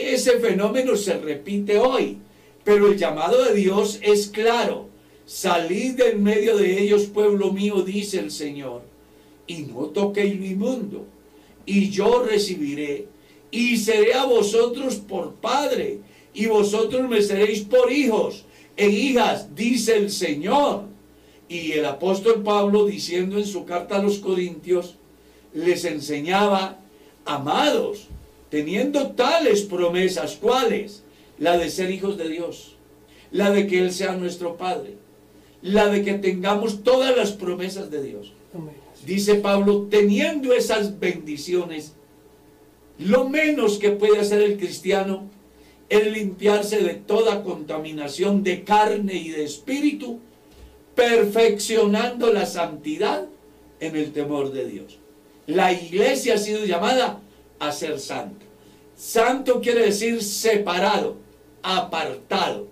[0.00, 2.18] Ese fenómeno se repite hoy,
[2.64, 4.88] pero el llamado de Dios es claro.
[5.26, 8.82] Salid de en medio de ellos, pueblo mío, dice el Señor,
[9.46, 11.06] y no toquéis lo inmundo,
[11.64, 13.06] y yo recibiré,
[13.50, 16.00] y seré a vosotros por padre,
[16.34, 18.44] y vosotros me seréis por hijos
[18.76, 20.82] e hijas, dice el Señor.
[21.48, 24.96] Y el apóstol Pablo, diciendo en su carta a los Corintios,
[25.52, 26.80] les enseñaba,
[27.24, 28.08] amados,
[28.54, 31.02] teniendo tales promesas, ¿cuáles?
[31.40, 32.76] La de ser hijos de Dios,
[33.32, 34.94] la de que Él sea nuestro Padre,
[35.60, 38.32] la de que tengamos todas las promesas de Dios.
[39.04, 41.94] Dice Pablo, teniendo esas bendiciones,
[42.96, 45.28] lo menos que puede hacer el cristiano
[45.88, 50.20] es limpiarse de toda contaminación de carne y de espíritu,
[50.94, 53.26] perfeccionando la santidad
[53.80, 55.00] en el temor de Dios.
[55.48, 57.20] La iglesia ha sido llamada
[57.58, 58.43] a ser santa.
[58.96, 61.16] Santo quiere decir separado,
[61.62, 62.68] apartado.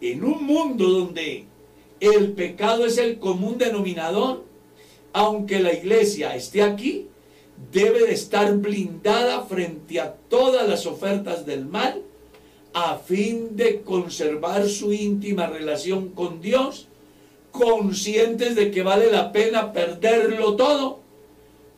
[0.00, 1.44] En un mundo donde
[2.00, 4.44] el pecado es el común denominador,
[5.12, 7.08] aunque la iglesia esté aquí,
[7.70, 12.02] debe de estar blindada frente a todas las ofertas del mal,
[12.74, 16.88] a fin de conservar su íntima relación con Dios,
[17.50, 21.00] conscientes de que vale la pena perderlo todo,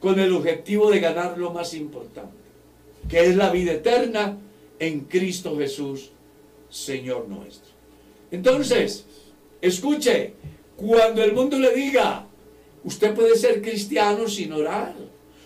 [0.01, 2.44] con el objetivo de ganar lo más importante,
[3.09, 4.39] que es la vida eterna
[4.79, 6.11] en Cristo Jesús,
[6.69, 7.73] Señor nuestro.
[8.31, 9.05] Entonces,
[9.61, 10.35] escuche,
[10.77, 12.27] cuando el mundo le diga,
[12.83, 14.95] usted puede ser cristiano sin orar,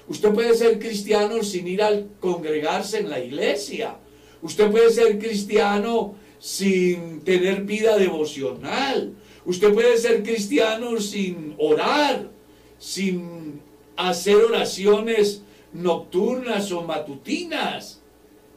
[0.08, 3.96] usted puede ser cristiano sin ir a congregarse en la iglesia,
[4.42, 9.12] usted puede ser cristiano sin tener vida devocional,
[9.44, 12.30] usted puede ser cristiano sin orar,
[12.78, 13.60] sin
[13.96, 15.42] hacer oraciones
[15.72, 18.00] nocturnas o matutinas.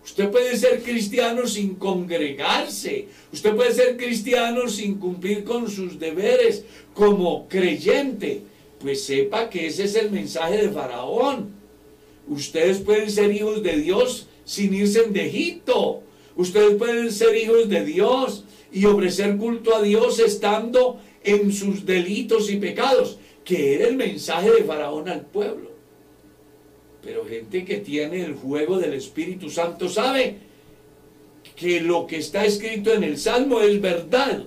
[0.03, 3.07] Usted puede ser cristiano sin congregarse.
[3.31, 8.41] Usted puede ser cristiano sin cumplir con sus deberes como creyente.
[8.79, 11.51] Pues sepa que ese es el mensaje de Faraón.
[12.27, 16.01] Ustedes pueden ser hijos de Dios sin irse de Egipto.
[16.35, 22.49] Ustedes pueden ser hijos de Dios y ofrecer culto a Dios estando en sus delitos
[22.49, 25.70] y pecados, que era el mensaje de Faraón al pueblo.
[27.03, 30.37] Pero gente que tiene el juego del Espíritu Santo sabe
[31.55, 34.43] que lo que está escrito en el Salmo es verdad.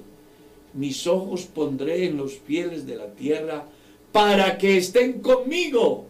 [0.72, 3.66] Mis ojos pondré en los fieles de la tierra
[4.12, 6.07] para que estén conmigo.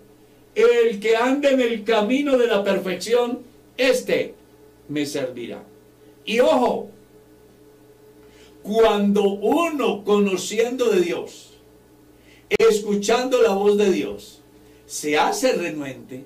[0.54, 3.40] El que ande en el camino de la perfección,
[3.76, 4.34] este
[4.88, 5.64] me servirá.
[6.24, 6.90] Y ojo,
[8.62, 11.54] cuando uno conociendo de Dios,
[12.48, 14.40] escuchando la voz de Dios,
[14.86, 16.24] se hace renuente,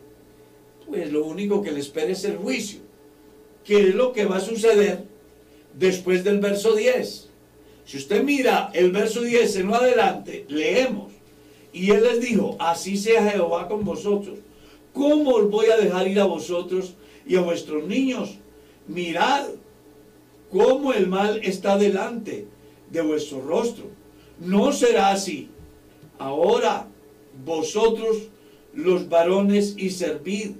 [0.89, 2.80] pues lo único que le espera es el juicio.
[3.64, 5.05] ¿Qué es lo que va a suceder
[5.78, 7.28] después del verso 10?
[7.84, 11.12] Si usted mira el verso 10 en lo adelante, leemos.
[11.72, 14.39] Y él les dijo, así sea Jehová con vosotros.
[14.93, 16.95] ¿Cómo os voy a dejar ir a vosotros
[17.26, 18.36] y a vuestros niños?
[18.86, 19.47] Mirad
[20.51, 22.47] cómo el mal está delante
[22.91, 23.84] de vuestro rostro.
[24.41, 25.51] No será así.
[26.18, 26.89] Ahora
[27.45, 28.28] vosotros
[28.72, 30.53] los varones y servid.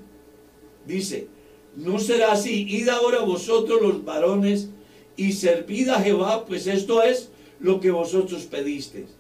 [0.89, 1.29] Dice,
[1.77, 2.67] no será así.
[2.69, 4.71] Id ahora vosotros los varones
[5.17, 7.29] y servid a Jehová, pues esto es
[7.61, 9.11] lo que vosotros pedisteis.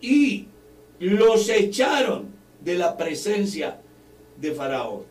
[0.00, 0.46] Y
[0.98, 2.30] los echaron
[2.64, 3.80] de la presencia
[4.40, 5.02] de Faraón.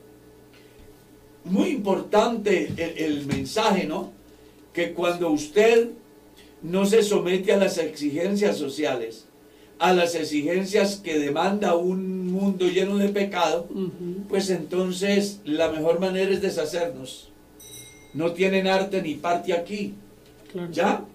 [1.43, 4.11] Muy importante el, el mensaje, ¿no?
[4.73, 5.91] Que cuando usted
[6.63, 9.28] no se somete a las exigencias sociales,
[9.79, 13.67] a las exigencias que demanda un mundo lleno de pecado,
[14.27, 17.29] pues entonces la mejor manera es deshacernos.
[18.13, 19.93] No tienen arte ni parte aquí,
[20.51, 20.71] Claro.
[20.71, 21.05] ¿ya?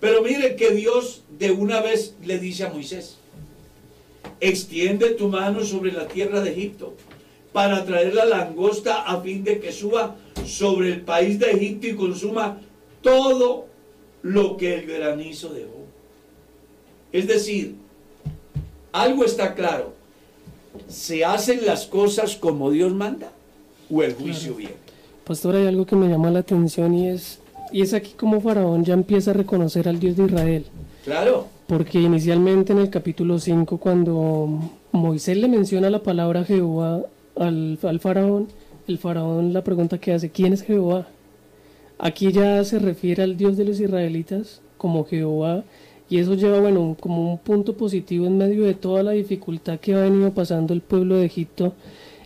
[0.00, 3.18] Pero mire que Dios de una vez le dice a Moisés,
[4.40, 6.94] extiende tu mano sobre la tierra de Egipto
[7.52, 11.94] para traer la langosta a fin de que suba sobre el país de Egipto y
[11.94, 12.58] consuma
[13.02, 13.66] todo
[14.22, 15.84] lo que el granizo dejó.
[17.12, 17.76] Es decir,
[18.92, 19.92] algo está claro,
[20.88, 23.32] ¿se hacen las cosas como Dios manda
[23.90, 24.56] o el juicio Claro.
[24.58, 24.74] viene?
[25.24, 27.38] Pastor, hay algo que me llama la atención y es,
[27.72, 30.66] y es aquí como Faraón ya empieza a reconocer al Dios de Israel.
[31.04, 34.48] Claro, Porque inicialmente en el capítulo 5, cuando
[34.92, 37.02] Moisés le menciona la palabra Jehová
[37.36, 38.48] al, al faraón,
[38.88, 41.06] el faraón la pregunta que hace, ¿quién es Jehová?
[41.98, 45.62] Aquí ya se refiere al Dios de los israelitas como Jehová
[46.12, 49.94] y eso lleva, bueno, como un punto positivo en medio de toda la dificultad que
[49.94, 51.72] ha venido pasando el pueblo de Egipto.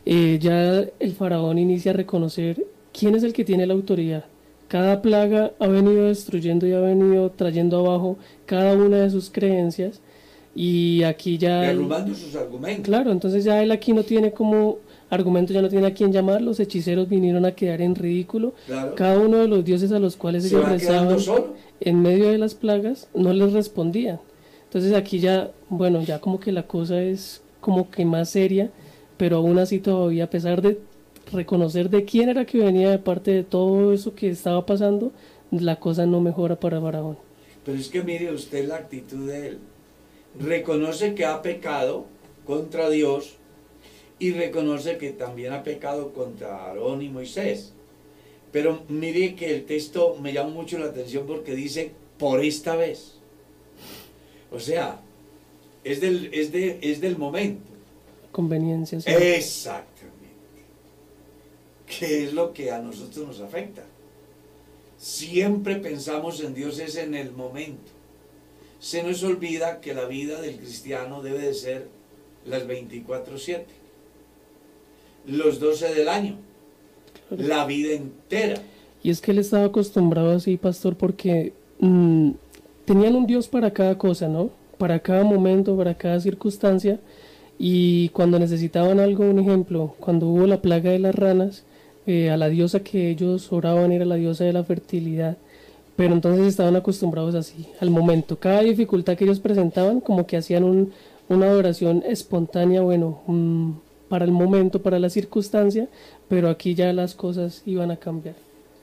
[0.05, 4.25] eh, ya el faraón inicia a reconocer quién es el que tiene la autoridad.
[4.69, 8.17] Cada plaga ha venido destruyendo y ha venido trayendo abajo
[8.47, 10.01] cada una de sus creencias
[10.55, 11.63] y aquí ya...
[11.71, 12.85] él- derrumbando sus argumentos.
[12.85, 14.79] Claro, entonces ya él aquí no tiene como
[15.11, 18.55] argumento, ya no tiene a quién llamar, los hechiceros vinieron a quedar en ridículo.
[18.67, 18.95] Claro.
[18.95, 21.19] Cada uno de los dioses a los cuales ellos rezaban
[21.81, 24.21] en medio de las plagas no les respondían.
[24.65, 28.71] Entonces aquí ya, bueno, ya como que la cosa es como que más seria,
[29.17, 30.79] pero aún así todavía, a pesar de
[31.33, 35.13] reconocer de quién era que venía de parte de todo eso que estaba pasando,
[35.51, 37.17] la cosa no mejora para Faraón.
[37.65, 39.59] Pero es que mire usted la actitud de él.
[40.39, 42.05] Reconoce que ha pecado
[42.47, 43.37] contra Dios
[44.19, 47.73] y reconoce que también ha pecado contra Aarón y Moisés.
[48.53, 53.15] Pero mire que el texto me llama mucho la atención porque dice, por esta vez.
[54.51, 55.01] O sea,
[55.85, 57.71] es del, es de, es del momento.
[58.33, 59.01] Conveniencia.
[59.01, 59.11] sí.
[59.11, 60.17] Exactamente.
[61.87, 63.85] ¿Qué es lo que a nosotros nos afecta?
[64.99, 67.93] Siempre pensamos en Dios es en el momento.
[68.81, 71.89] Se nos olvida que la vida del cristiano debe de ser
[72.45, 73.65] las 24/7,
[75.27, 76.37] los 12 del año,
[77.31, 78.61] la vida entera.
[79.03, 82.31] Y es que él estaba acostumbrado así, pastor, porque mm,
[82.85, 84.51] tenían un Dios para cada cosa, ¿no?
[84.79, 86.99] Para cada momento, para cada circunstancia.
[87.59, 91.65] Y cuando necesitaban algo, un ejemplo, cuando hubo la plaga de las ranas,
[92.07, 95.37] eh, a la diosa que ellos oraban era la diosa de la fertilidad.
[95.97, 98.39] Pero entonces estaban acostumbrados así, al momento.
[98.39, 100.93] Cada dificultad que ellos presentaban, como que hacían un-
[101.29, 103.71] una adoración espontánea, bueno, mm,
[104.09, 105.89] para el momento, para la circunstancia,
[106.29, 108.37] pero aquí ya las cosas iban a cambiar.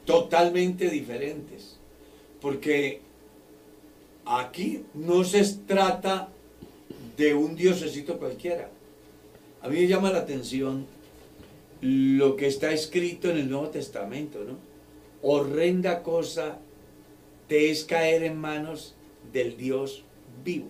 [0.06, 1.78] totalmente diferentes.
[2.42, 3.00] Porque
[4.26, 6.28] aquí no se trata
[7.16, 8.70] de un diosecito cualquiera.
[9.62, 10.86] A mí me llama la atención
[11.80, 14.58] lo que está escrito en el Nuevo Testamento, ¿no?
[15.22, 16.58] Horrenda cosa
[17.48, 18.94] te es caer en manos
[19.32, 20.04] del Dios
[20.44, 20.68] vivo.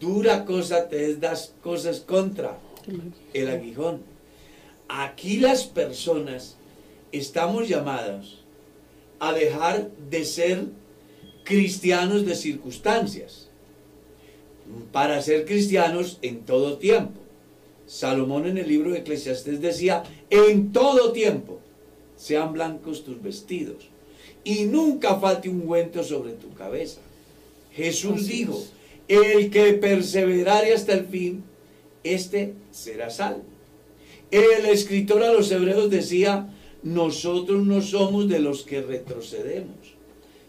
[0.00, 2.56] Dura cosa te es dar cosas contra
[3.32, 4.02] el aguijón.
[4.88, 6.56] Aquí las personas
[7.12, 8.44] estamos llamados
[9.18, 10.66] a dejar de ser
[11.44, 13.48] cristianos de circunstancias
[14.92, 17.20] para ser cristianos en todo tiempo.
[17.86, 21.58] Salomón en el libro de Eclesiastés decía, en todo tiempo
[22.16, 23.88] sean blancos tus vestidos
[24.44, 27.00] y nunca falte un ungüento sobre tu cabeza.
[27.72, 28.62] Jesús dijo,
[29.08, 31.42] el que perseverare hasta el fin,
[32.04, 33.44] este será salvo.
[34.30, 36.48] El escritor a los hebreos decía,
[36.82, 39.94] nosotros no somos de los que retrocedemos,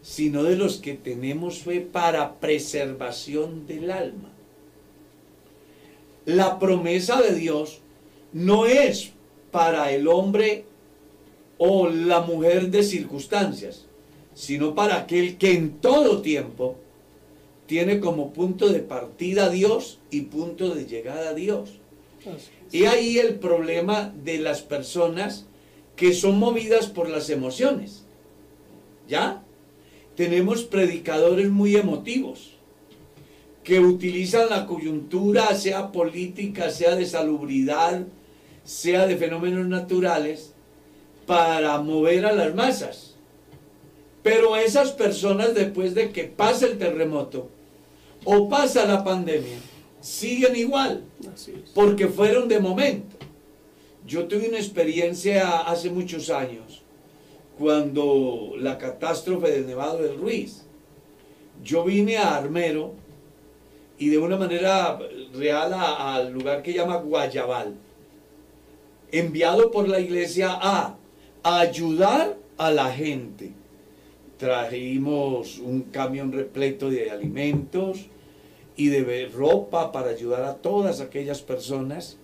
[0.02, 4.30] sino de los que tenemos fe para preservación del alma.
[6.26, 7.80] La promesa de Dios
[8.34, 9.12] no es
[9.52, 10.66] para el hombre
[11.58, 13.86] o la mujer de circunstancias,
[14.34, 16.76] sino para aquel que en todo tiempo
[17.72, 21.70] tiene como punto de partida a Dios y punto de llegada a Dios.
[22.70, 25.46] Y ahí el problema de las personas
[25.96, 28.04] que son movidas por las emociones.
[29.08, 29.42] ¿Ya?
[30.18, 32.58] Tenemos predicadores muy emotivos
[33.64, 38.06] que utilizan la coyuntura, sea política, sea de salubridad,
[38.66, 40.52] sea de fenómenos naturales,
[41.26, 43.16] para mover a las masas.
[44.24, 47.48] Pero esas personas después de que pasa el terremoto
[48.24, 49.58] o pasa la pandemia,
[50.00, 51.04] siguen igual
[51.74, 53.18] porque fueron de momento.
[54.06, 56.82] Yo tuve una experiencia hace muchos años,
[57.58, 60.64] cuando la catástrofe del Nevado del Ruiz.
[61.64, 62.94] Yo vine a Armero
[64.00, 64.98] y de una manera
[65.36, 67.76] real al lugar que llama Guayabal,
[69.12, 70.98] enviado por la iglesia a
[71.44, 73.54] ayudar a la gente.
[74.42, 78.08] Trajimos un camión repleto de alimentos
[78.76, 82.18] y de ropa para ayudar a todas aquellas personas,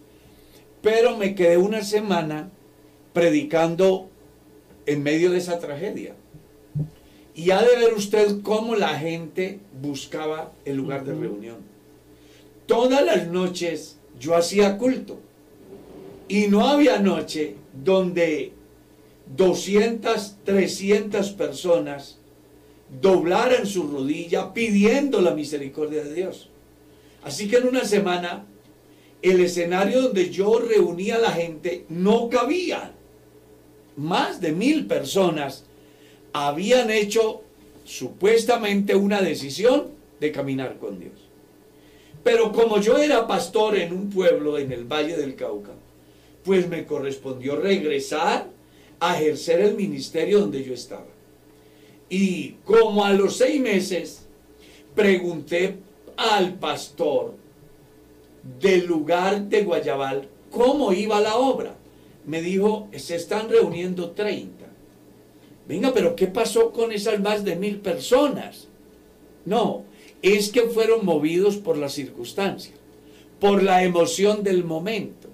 [0.82, 2.50] pero me quedé una semana
[3.14, 4.10] predicando
[4.88, 6.16] en medio de esa tragedia.
[7.36, 11.58] Y ha de ver usted cómo la gente buscaba el lugar de reunión.
[12.66, 15.20] Todas las noches yo hacía culto.
[16.28, 18.54] Y no había noche donde
[19.36, 22.18] 200, 300 personas
[23.02, 26.50] doblaran su rodilla pidiendo la misericordia de Dios.
[27.24, 28.46] Así que en una semana
[29.22, 32.94] el escenario donde yo reunía a la gente no cabía.
[33.98, 35.66] Más de mil personas
[36.32, 37.42] habían hecho
[37.84, 39.88] supuestamente una decisión
[40.20, 41.14] de caminar con Dios.
[42.24, 45.72] Pero como yo era pastor en un pueblo en el Valle del Cauca,
[46.44, 48.48] pues me correspondió regresar
[49.00, 51.06] a ejercer el ministerio donde yo estaba.
[52.10, 54.26] Y como a los seis meses,
[54.96, 55.76] pregunté
[56.16, 57.36] al pastor
[58.60, 61.76] del lugar de Guayabal cómo iba la obra.
[62.26, 64.66] Me dijo, se están reuniendo 30.
[65.68, 68.68] Venga, pero ¿qué pasó con esas más de mil personas?
[69.46, 69.84] No,
[70.22, 72.74] es que fueron movidos por la circunstancia,
[73.40, 75.28] por la emoción del momento.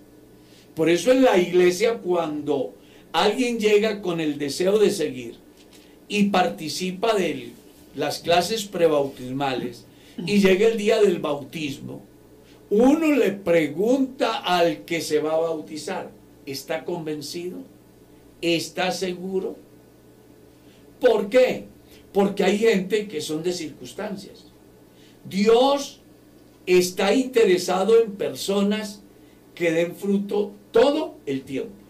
[0.76, 2.74] Por eso en la iglesia cuando
[3.14, 5.36] alguien llega con el deseo de seguir
[6.08, 7.52] y participa de
[7.96, 9.86] las clases prebautismales
[10.18, 12.02] y llega el día del bautismo,
[12.70, 16.12] uno le pregunta al que se va a bautizar,
[16.46, 17.60] ¿está convencido?
[18.42, 19.56] ¿Está seguro?
[21.00, 21.66] ¿Por qué?
[22.12, 24.46] Porque hay gente que son de circunstancias.
[25.24, 26.02] Dios
[26.66, 29.02] está interesado en personas
[29.54, 31.83] que den fruto todo el tiempo.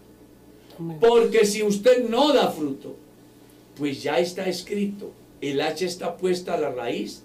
[1.00, 2.96] Porque si usted no da fruto,
[3.76, 7.22] pues ya está escrito, el hacha está puesta a la raíz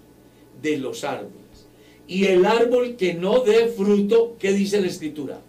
[0.60, 1.34] de los árboles.
[2.06, 5.40] Y el árbol que no dé fruto, ¿qué dice la escritura?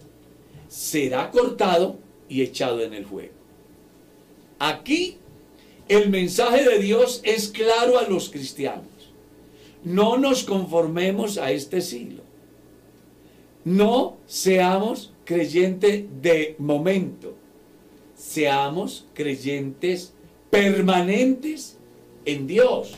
[0.68, 1.96] Será cortado
[2.28, 3.32] y echado en el fuego.
[4.58, 5.16] Aquí
[5.88, 8.86] el mensaje de Dios es claro a los cristianos.
[9.84, 12.22] No nos conformemos a este siglo.
[13.64, 17.34] No seamos creyentes de momento.
[18.22, 20.12] Seamos creyentes
[20.48, 21.76] permanentes
[22.24, 22.92] en Dios,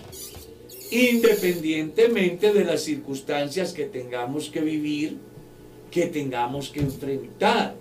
[0.91, 5.17] independientemente de las circunstancias que tengamos que vivir,
[5.91, 7.75] que tengamos que enfrentar.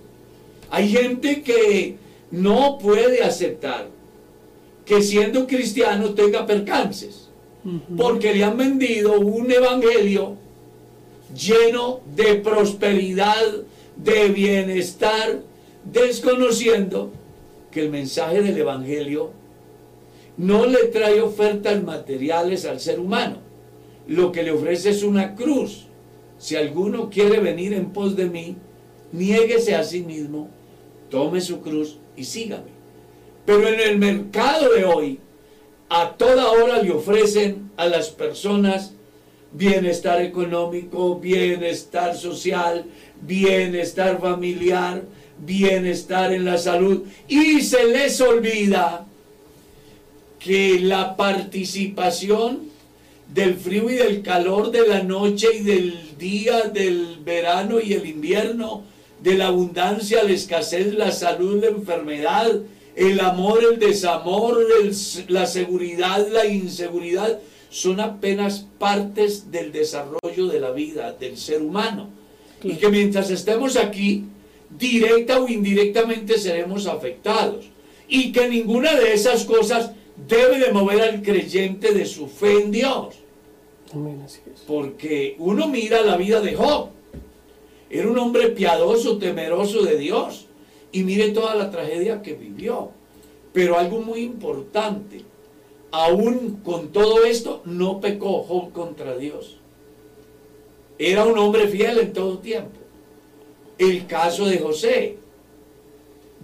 [0.70, 1.98] Hay gente que
[2.32, 3.90] no puede aceptar
[4.86, 7.30] que siendo cristiano tenga percances,
[7.98, 10.38] porque le han vendido un evangelio
[11.36, 13.44] lleno de prosperidad,
[13.98, 15.42] de bienestar,
[15.84, 17.12] desconociendo
[17.74, 19.32] que el mensaje del evangelio
[20.38, 23.38] no le trae ofertas materiales al ser humano.
[24.08, 25.88] Lo que le ofrece es una cruz.
[26.38, 28.56] Si alguno quiere venir en pos de mí,
[29.12, 30.50] niéguese a sí mismo,
[31.10, 32.72] tome su cruz y sígame.
[33.46, 35.20] Pero en el mercado de hoy,
[35.90, 38.94] a toda hora le ofrecen a las personas
[39.52, 42.86] bienestar económico, bienestar social,
[43.22, 45.04] bienestar familiar,
[45.40, 47.04] bienestar en la salud.
[47.28, 49.06] Y se les olvida
[50.40, 52.72] que la participación
[53.34, 58.06] del frío y del calor de la noche y del día, del verano y el
[58.06, 58.84] invierno,
[59.22, 62.52] de la abundancia, la escasez, la salud, la enfermedad,
[62.96, 64.94] el amor, el desamor, el-
[65.30, 72.10] la seguridad, la inseguridad, son apenas partes del desarrollo de la vida del ser humano.
[72.62, 74.26] Y que mientras estemos aquí,
[74.78, 77.66] directa o indirectamente seremos afectados.
[78.08, 79.92] Y que ninguna de esas cosas
[80.28, 83.16] debe de mover al creyente de su fe en Dios.
[84.68, 86.90] Porque uno mira la vida de Job.
[87.90, 90.48] Era un hombre piadoso, temeroso de Dios.
[90.92, 92.92] Y mire toda la tragedia que vivió.
[93.52, 95.22] Pero algo muy importante,
[95.92, 99.58] aún con todo esto, no pecó Job contra Dios.
[100.98, 102.83] Era un hombre fiel en todo tiempo.
[103.78, 105.18] El caso de José,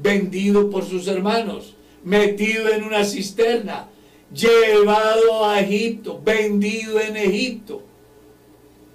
[0.01, 3.89] vendido por sus hermanos, metido en una cisterna,
[4.33, 7.81] llevado a Egipto, vendido en Egipto.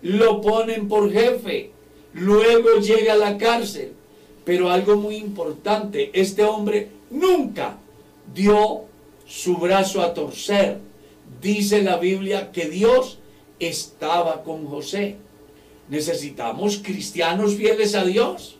[0.02, 1.70] Lo ponen por jefe,
[2.12, 3.92] luego llega a la cárcel.
[4.44, 7.78] Pero algo muy importante, este hombre nunca
[8.34, 8.82] dio
[9.26, 10.78] su brazo a torcer.
[11.40, 13.18] Dice la Biblia que Dios
[13.58, 15.16] estaba con José.
[15.88, 18.56] Necesitamos cristianos fieles a Dios.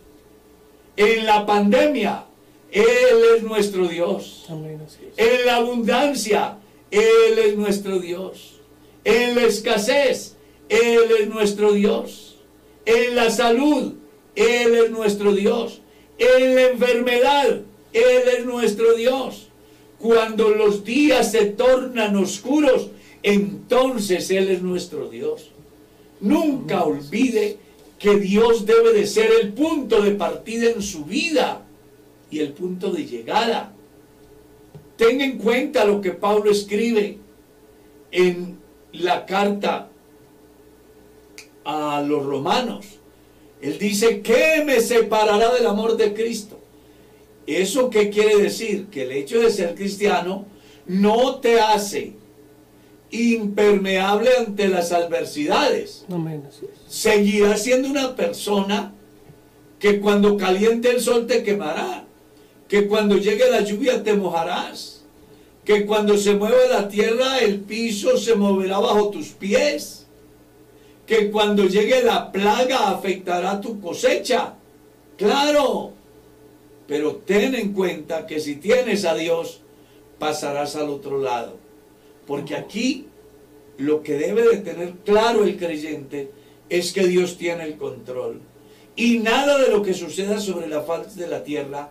[0.97, 2.27] En la pandemia,
[2.71, 2.85] Él
[3.37, 4.45] es nuestro Dios.
[4.49, 4.81] Amén.
[5.17, 6.59] En la abundancia,
[6.91, 8.61] Él es nuestro Dios.
[9.05, 10.37] En la escasez,
[10.69, 12.37] Él es nuestro Dios.
[12.87, 13.95] En la salud,
[14.35, 15.81] Él es nuestro Dios.
[16.19, 17.61] En la enfermedad,
[17.93, 19.49] Él es nuestro Dios.
[19.99, 22.91] Cuando los días se tornan oscuros,
[23.23, 25.54] entonces Él es nuestro Dios.
[26.25, 27.59] Nunca olvide
[27.99, 31.67] que Dios debe de ser el punto de partida en su vida
[32.31, 33.75] y el punto de llegada.
[34.97, 37.19] Tenga en cuenta lo que Pablo escribe
[38.11, 38.57] en
[38.93, 39.91] la carta
[41.63, 42.87] a los romanos.
[43.61, 46.59] Él dice, ¿qué me separará del amor de Cristo?
[47.47, 48.87] ¿Eso qué quiere decir?
[48.87, 50.47] Que el hecho de ser cristiano
[50.87, 52.15] no te hace
[53.15, 56.05] impermeable ante las adversidades.
[56.11, 56.43] Amén.
[56.89, 58.93] Seguirás siendo una persona
[59.79, 62.05] que cuando caliente el sol te quemará,
[62.69, 65.03] que cuando llegue la lluvia te mojarás,
[65.65, 70.07] que cuando se mueve la tierra el piso se moverá bajo tus pies,
[71.07, 74.55] que cuando llegue la plaga afectará tu cosecha.
[75.17, 75.93] Claro,
[76.87, 79.61] pero ten en cuenta que si tienes a Dios,
[80.19, 81.64] pasarás al otro lado.
[82.27, 83.07] Porque aquí
[83.79, 86.31] lo que debe de tener claro el creyente
[86.69, 88.41] es que Dios tiene el control.
[88.97, 91.91] Y nada de lo que suceda sobre la faz de la tierra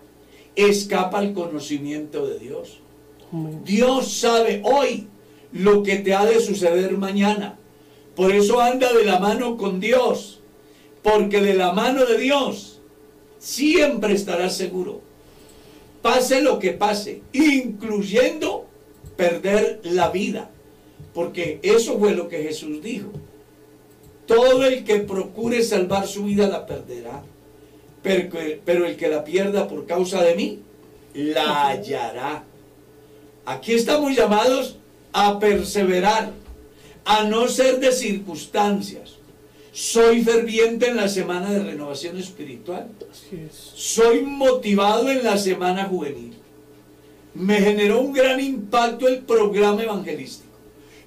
[0.55, 2.79] escapa al conocimiento de Dios.
[3.65, 5.07] Dios sabe hoy
[5.51, 7.57] lo que te ha de suceder mañana.
[8.15, 10.39] Por eso anda de la mano con Dios.
[11.01, 12.79] Porque de la mano de Dios
[13.39, 15.01] siempre estarás seguro.
[16.01, 18.62] Pase lo que pase, incluyendo
[19.15, 20.49] perder la vida.
[21.13, 23.11] Porque eso fue lo que Jesús dijo.
[24.25, 27.23] Todo el que procure salvar su vida la perderá.
[28.01, 30.59] Pero, el que la pierda por causa de mí,
[31.13, 32.43] la hallará.
[33.45, 34.77] Aquí estamos llamados
[35.13, 36.31] a perseverar,
[37.05, 39.15] a no ser de circunstancias.
[39.71, 42.89] Soy ferviente en la semana de renovación espiritual.
[43.73, 46.33] Soy motivado en la semana juvenil.
[47.35, 50.53] Me generó un gran impacto el programa evangelístico.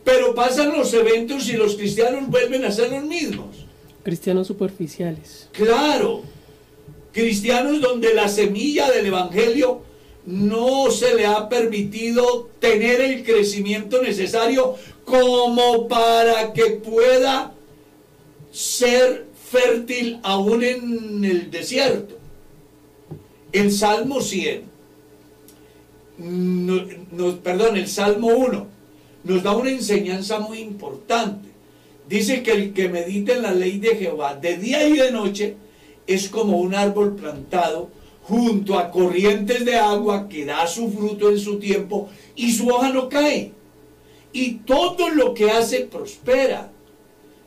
[0.05, 3.67] Pero pasan los eventos y los cristianos vuelven a ser los mismos.
[4.03, 5.49] Cristianos superficiales.
[5.53, 6.23] Claro,
[7.13, 9.83] cristianos donde la semilla del Evangelio
[10.27, 14.75] no se le ha permitido tener el crecimiento necesario
[15.05, 17.53] como para que pueda
[18.53, 22.19] ser fértil aún en el desierto.
[23.53, 24.76] El Salmo 100,
[26.19, 28.67] no- no- perdón, el Salmo 1
[29.25, 31.49] nos da una enseñanza muy importante.
[32.09, 35.57] Dice que el que medita en la ley de Jehová de día y de noche
[36.07, 37.91] es como un árbol plantado
[38.23, 42.91] junto a corrientes de agua que da su fruto en su tiempo y su hoja
[42.91, 43.53] no cae.
[44.33, 46.71] Y todo lo que hace prospera.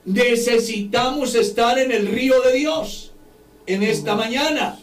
[0.05, 3.11] Necesitamos estar en el río de Dios
[3.67, 4.79] en esta mañana.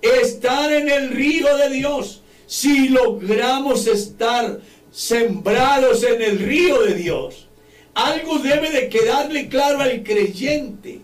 [0.00, 2.21] Estar en el río de Dios.
[2.52, 7.48] Si logramos estar sembrados en el río de Dios,
[7.94, 11.00] algo debe de quedarle claro al creyente.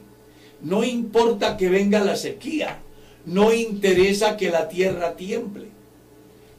[0.60, 2.80] No importa que venga la sequía,
[3.24, 5.68] no interesa que la tierra tiemble.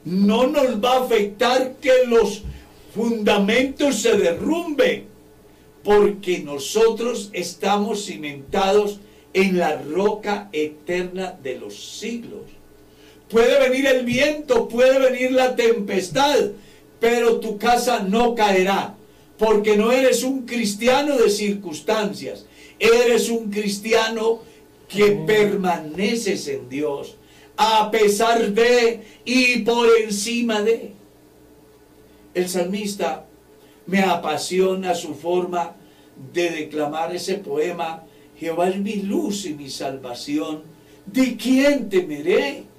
[0.04, 2.42] No nos va a afectar que los
[2.92, 5.04] fundamentos se derrumben,
[5.84, 8.98] porque nosotros estamos cimentados
[9.34, 12.59] en la roca eterna de los siglos.
[13.30, 16.36] Puede venir el viento, puede venir la tempestad,
[16.98, 18.96] pero tu casa no caerá,
[19.38, 22.44] porque no eres un cristiano de circunstancias,
[22.78, 24.40] eres un cristiano
[24.88, 27.14] que permaneces en Dios,
[27.56, 30.92] a pesar de y por encima de.
[32.34, 33.26] El salmista
[33.86, 35.76] me apasiona su forma
[36.32, 38.02] de declamar ese poema,
[38.38, 40.62] Jehová es mi luz y mi salvación,
[41.06, 42.69] ¿de quién temeré?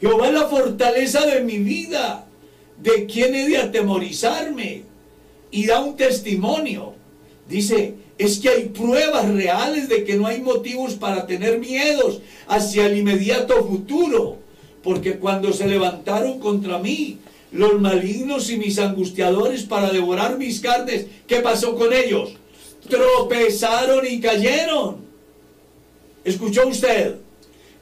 [0.00, 2.26] Jehová es la fortaleza de mi vida,
[2.80, 4.84] ¿de quién he de atemorizarme?
[5.50, 6.94] Y da un testimonio.
[7.48, 12.86] Dice, es que hay pruebas reales de que no hay motivos para tener miedos hacia
[12.86, 14.36] el inmediato futuro.
[14.82, 17.18] Porque cuando se levantaron contra mí
[17.50, 22.34] los malignos y mis angustiadores para devorar mis carnes, ¿qué pasó con ellos?
[22.88, 24.98] Tropezaron y cayeron.
[26.24, 27.16] ¿Escuchó usted?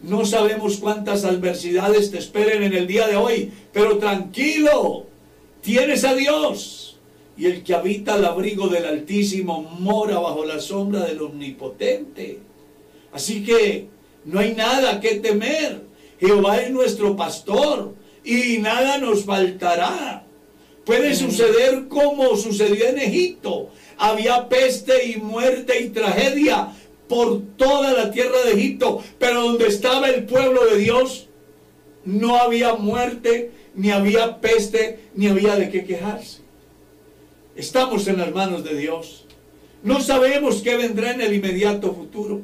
[0.00, 5.06] No sabemos cuántas adversidades te esperen en el día de hoy, pero tranquilo,
[5.62, 6.98] tienes a Dios.
[7.38, 12.38] Y el que habita al abrigo del Altísimo mora bajo la sombra del Omnipotente.
[13.12, 13.88] Así que
[14.24, 15.82] no hay nada que temer.
[16.18, 17.94] Jehová es nuestro pastor
[18.24, 20.24] y nada nos faltará.
[20.84, 23.70] Puede suceder como sucedió en Egipto.
[23.98, 26.68] Había peste y muerte y tragedia
[27.08, 31.28] por toda la tierra de Egipto, pero donde estaba el pueblo de Dios,
[32.04, 36.40] no había muerte, ni había peste, ni había de qué quejarse.
[37.54, 39.24] Estamos en las manos de Dios.
[39.82, 42.42] No sabemos qué vendrá en el inmediato futuro.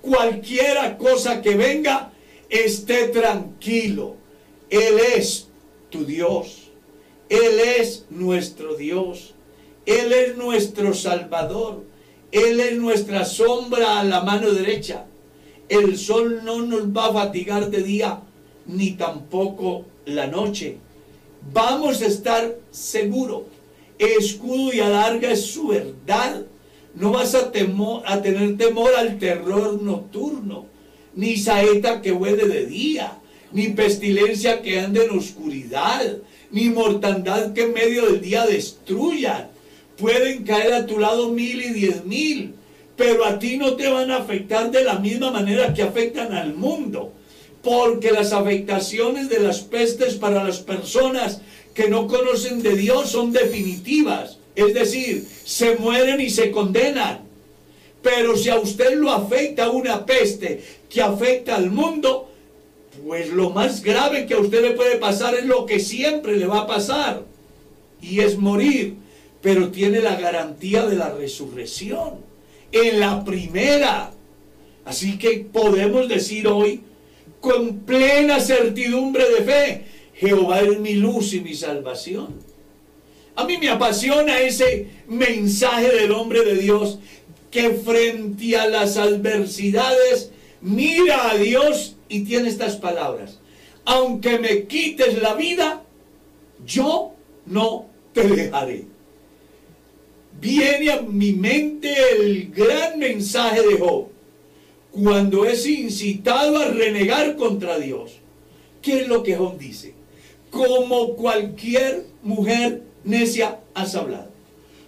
[0.00, 2.12] Cualquiera cosa que venga,
[2.48, 4.16] esté tranquilo.
[4.68, 5.48] Él es
[5.90, 6.70] tu Dios.
[7.28, 9.34] Él es nuestro Dios.
[9.86, 11.84] Él es nuestro Salvador.
[12.32, 15.04] Él es nuestra sombra a la mano derecha.
[15.68, 18.20] El sol no nos va a fatigar de día,
[18.66, 20.78] ni tampoco la noche.
[21.52, 23.42] Vamos a estar seguros.
[23.98, 26.42] Escudo y alarga es su verdad.
[26.94, 30.66] No vas a, temo- a tener temor al terror nocturno,
[31.14, 33.18] ni saeta que huele de día,
[33.52, 36.18] ni pestilencia que ande en oscuridad,
[36.50, 39.50] ni mortandad que en medio del día destruya.
[39.96, 42.54] Pueden caer a tu lado mil y diez mil,
[42.96, 46.54] pero a ti no te van a afectar de la misma manera que afectan al
[46.54, 47.12] mundo.
[47.62, 51.40] Porque las afectaciones de las pestes para las personas
[51.74, 54.38] que no conocen de Dios son definitivas.
[54.54, 57.20] Es decir, se mueren y se condenan.
[58.02, 62.28] Pero si a usted lo afecta una peste que afecta al mundo,
[63.06, 66.46] pues lo más grave que a usted le puede pasar es lo que siempre le
[66.46, 67.22] va a pasar.
[68.00, 68.96] Y es morir.
[69.42, 72.20] Pero tiene la garantía de la resurrección.
[72.70, 74.12] En la primera.
[74.84, 76.80] Así que podemos decir hoy
[77.40, 79.84] con plena certidumbre de fe,
[80.14, 82.28] Jehová es mi luz y mi salvación.
[83.34, 87.00] A mí me apasiona ese mensaje del hombre de Dios
[87.50, 90.30] que frente a las adversidades
[90.60, 93.40] mira a Dios y tiene estas palabras.
[93.84, 95.82] Aunque me quites la vida,
[96.64, 97.12] yo
[97.46, 98.91] no te dejaré.
[100.42, 104.08] Viene a mi mente el gran mensaje de Job
[104.90, 108.14] cuando es incitado a renegar contra Dios.
[108.82, 109.94] ¿Qué es lo que Job dice?
[110.50, 114.32] Como cualquier mujer necia has hablado.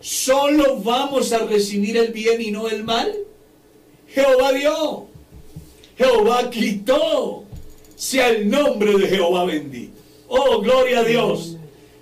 [0.00, 3.14] ¿Solo vamos a recibir el bien y no el mal?
[4.08, 5.06] Jehová dio.
[5.96, 7.44] Jehová quitó.
[7.94, 9.92] Sea el nombre de Jehová bendito.
[10.26, 11.53] Oh, gloria a Dios.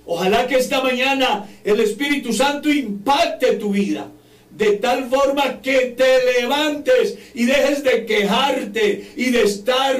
[0.06, 4.10] Ojalá que esta mañana el Espíritu Santo impacte tu vida.
[4.50, 9.96] De tal forma que te levantes y dejes de quejarte y de estar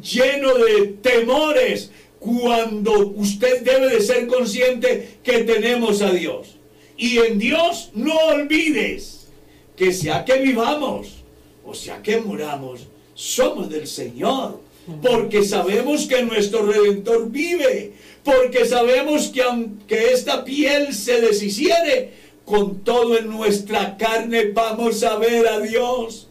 [0.00, 6.56] lleno de temores cuando usted debe de ser consciente que tenemos a Dios.
[6.96, 9.28] Y en Dios no olvides
[9.76, 11.22] que sea que vivamos
[11.64, 12.80] o sea que muramos,
[13.14, 14.60] somos del Señor.
[15.00, 17.92] Porque sabemos que nuestro Redentor vive.
[18.24, 22.12] Porque sabemos que aunque esta piel se deshiciere,
[22.44, 26.28] con todo en nuestra carne vamos a ver a Dios.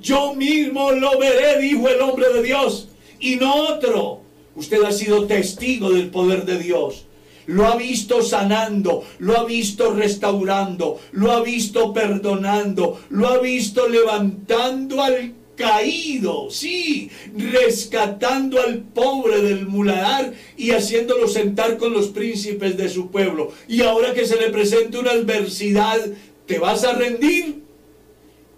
[0.00, 2.88] Yo mismo lo veré, dijo el hombre de Dios,
[3.18, 4.20] y no otro.
[4.56, 7.06] Usted ha sido testigo del poder de Dios.
[7.46, 13.88] Lo ha visto sanando, lo ha visto restaurando, lo ha visto perdonando, lo ha visto
[13.88, 22.78] levantando al caído, sí, rescatando al pobre del muladar y haciéndolo sentar con los príncipes
[22.78, 23.52] de su pueblo.
[23.68, 26.00] Y ahora que se le presenta una adversidad,
[26.46, 27.60] ¿te vas a rendir?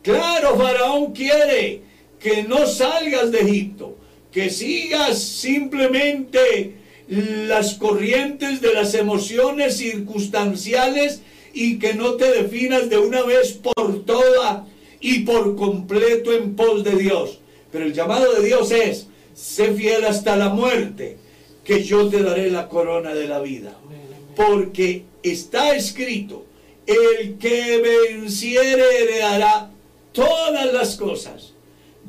[0.03, 1.83] Claro, Faraón quiere
[2.21, 3.97] que no salgas de Egipto,
[4.31, 6.77] que sigas simplemente
[7.09, 11.21] las corrientes de las emociones circunstanciales
[11.53, 14.67] y que no te definas de una vez por toda
[15.03, 17.41] y por completo en pos de Dios.
[17.71, 21.19] Pero el llamado de Dios es, sé fiel hasta la muerte,
[21.65, 23.77] que yo te daré la corona de la vida.
[24.37, 26.47] Porque está escrito,
[26.87, 29.71] el que venciere heredará
[30.13, 31.53] todas las cosas.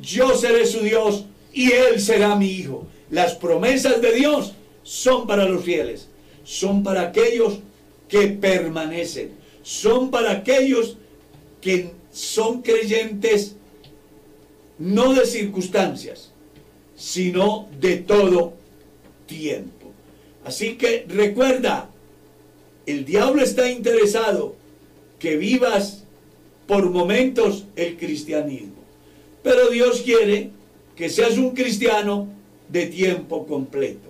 [0.00, 2.86] Yo seré su Dios y él será mi hijo.
[3.10, 4.52] Las promesas de Dios
[4.84, 6.08] son para los fieles,
[6.44, 7.58] son para aquellos
[8.08, 9.32] que permanecen,
[9.62, 10.96] son para aquellos
[11.60, 13.56] que son creyentes
[14.78, 16.30] no de circunstancias,
[16.96, 18.54] sino de todo
[19.26, 19.90] tiempo.
[20.44, 21.90] Así que recuerda,
[22.86, 24.54] el diablo está interesado
[25.18, 26.04] que vivas
[26.68, 28.82] por momentos el cristianismo,
[29.42, 30.50] pero Dios quiere
[30.94, 32.28] que seas un cristiano
[32.68, 34.08] de tiempo completo.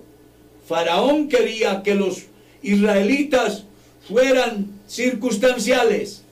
[0.68, 2.24] Faraón quería que los
[2.62, 3.64] israelitas
[4.06, 6.22] fueran circunstanciales.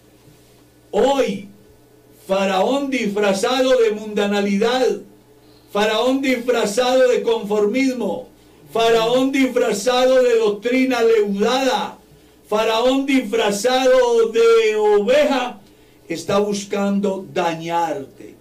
[0.91, 1.49] Hoy
[2.27, 4.87] Faraón disfrazado de mundanalidad,
[5.73, 8.29] Faraón disfrazado de conformismo,
[8.73, 11.99] Faraón disfrazado de doctrina leudada,
[12.49, 15.61] Faraón disfrazado de oveja,
[16.09, 18.35] está buscando dañarte.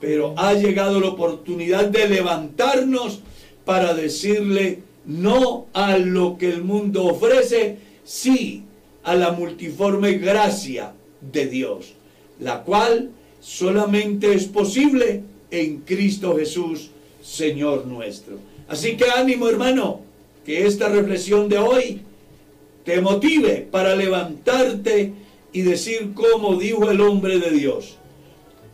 [0.00, 3.20] Pero ha llegado la oportunidad de levantarnos
[3.64, 8.64] para decirle no a lo que el mundo ofrece, sí
[9.02, 11.92] a la multiforme gracia de Dios,
[12.38, 13.10] la cual
[13.44, 16.90] solamente es posible en Cristo Jesús,
[17.22, 18.38] Señor nuestro.
[18.68, 20.00] Así que ánimo hermano,
[20.46, 22.00] que esta reflexión de hoy
[22.84, 25.12] te motive para levantarte
[25.52, 27.96] y decir como dijo el hombre de Dios,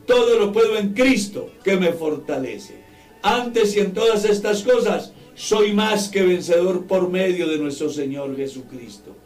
[0.07, 2.77] todo lo puedo en Cristo que me fortalece.
[3.23, 8.37] Antes y en todas estas cosas, soy más que vencedor por medio de nuestro Señor
[8.37, 9.17] Jesucristo.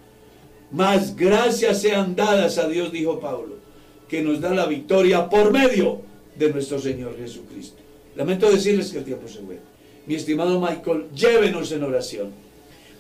[0.71, 3.64] Más gracias sean dadas a Dios, dijo Pablo,
[4.09, 6.03] que nos da la victoria por medio
[6.37, 7.79] de nuestro Señor Jesucristo.
[8.17, 9.59] Lamento decirles que el tiempo se fue.
[10.07, 12.31] Mi estimado Michael, llévenos en oración.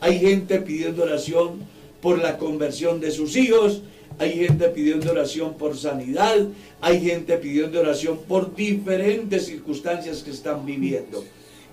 [0.00, 1.60] Hay gente pidiendo oración
[2.00, 3.82] por la conversión de sus hijos,
[4.18, 6.46] hay gente pidiendo oración por sanidad,
[6.80, 11.24] hay gente pidiendo oración por diferentes circunstancias que están viviendo.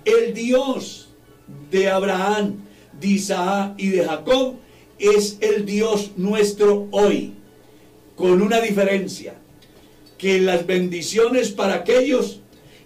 [0.04, 1.08] El Dios
[1.70, 2.56] de Abraham,
[3.00, 4.54] de Isaac y de Jacob
[4.98, 7.34] es el Dios nuestro hoy,
[8.22, 9.34] con una diferencia,
[10.16, 12.38] que las bendiciones para aquellos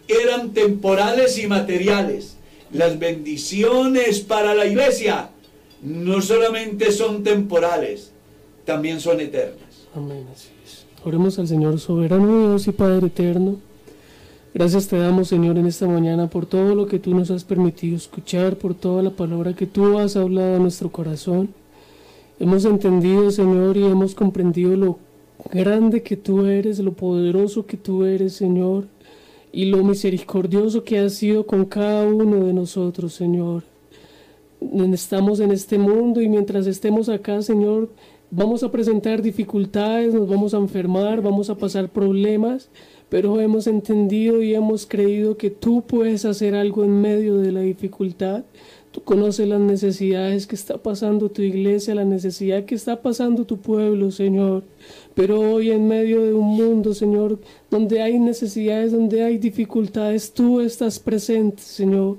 [0.08, 2.38] eran temporales y materiales.
[2.72, 5.28] Las bendiciones para la iglesia
[5.82, 8.12] no solamente son temporales,
[8.64, 9.86] también son eternas.
[9.94, 10.86] Amén, así es.
[11.04, 13.58] Oremos al Señor soberano Dios y Padre eterno.
[14.54, 17.94] Gracias te damos, Señor, en esta mañana por todo lo que tú nos has permitido
[17.94, 21.50] escuchar, por toda la palabra que tú has hablado a nuestro corazón.
[22.40, 25.05] Hemos entendido, Señor, y hemos comprendido lo
[25.52, 28.86] grande que tú eres, lo poderoso que tú eres, Señor,
[29.52, 33.64] y lo misericordioso que has sido con cada uno de nosotros, Señor.
[34.92, 37.90] Estamos en este mundo y mientras estemos acá, Señor,
[38.30, 42.68] vamos a presentar dificultades, nos vamos a enfermar, vamos a pasar problemas,
[43.08, 47.60] pero hemos entendido y hemos creído que tú puedes hacer algo en medio de la
[47.60, 48.44] dificultad.
[48.90, 53.58] Tú conoces las necesidades que está pasando tu iglesia, la necesidad que está pasando tu
[53.58, 54.64] pueblo, Señor.
[55.14, 57.38] Pero hoy en medio de un mundo, Señor,
[57.70, 62.16] donde hay necesidades, donde hay dificultades, tú estás presente, Señor.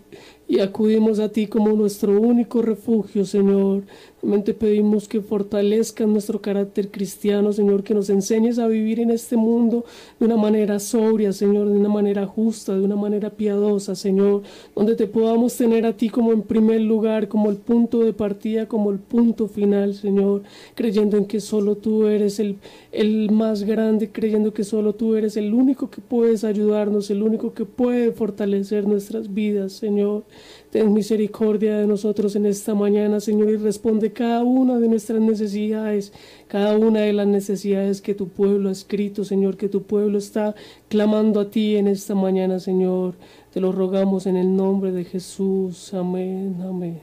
[0.47, 3.83] Y acudimos a ti como nuestro único refugio, Señor.
[4.21, 9.11] También te pedimos que fortalezcas nuestro carácter cristiano, Señor, que nos enseñes a vivir en
[9.11, 9.85] este mundo
[10.19, 14.41] de una manera sobria, Señor, de una manera justa, de una manera piadosa, Señor,
[14.75, 18.67] donde te podamos tener a ti como en primer lugar, como el punto de partida,
[18.67, 20.41] como el punto final, Señor,
[20.73, 22.57] creyendo en que solo tú eres el,
[22.91, 27.53] el más grande, creyendo que solo tú eres el único que puedes ayudarnos, el único
[27.53, 30.23] que puede fortalecer nuestras vidas, Señor.
[30.71, 36.11] Ten misericordia de nosotros en esta mañana, Señor, y responde cada una de nuestras necesidades,
[36.49, 40.55] cada una de las necesidades que tu pueblo ha escrito, Señor, que tu pueblo está
[40.89, 43.13] clamando a ti en esta mañana, Señor.
[43.53, 45.93] Te lo rogamos en el nombre de Jesús.
[45.93, 46.99] Amén, amén.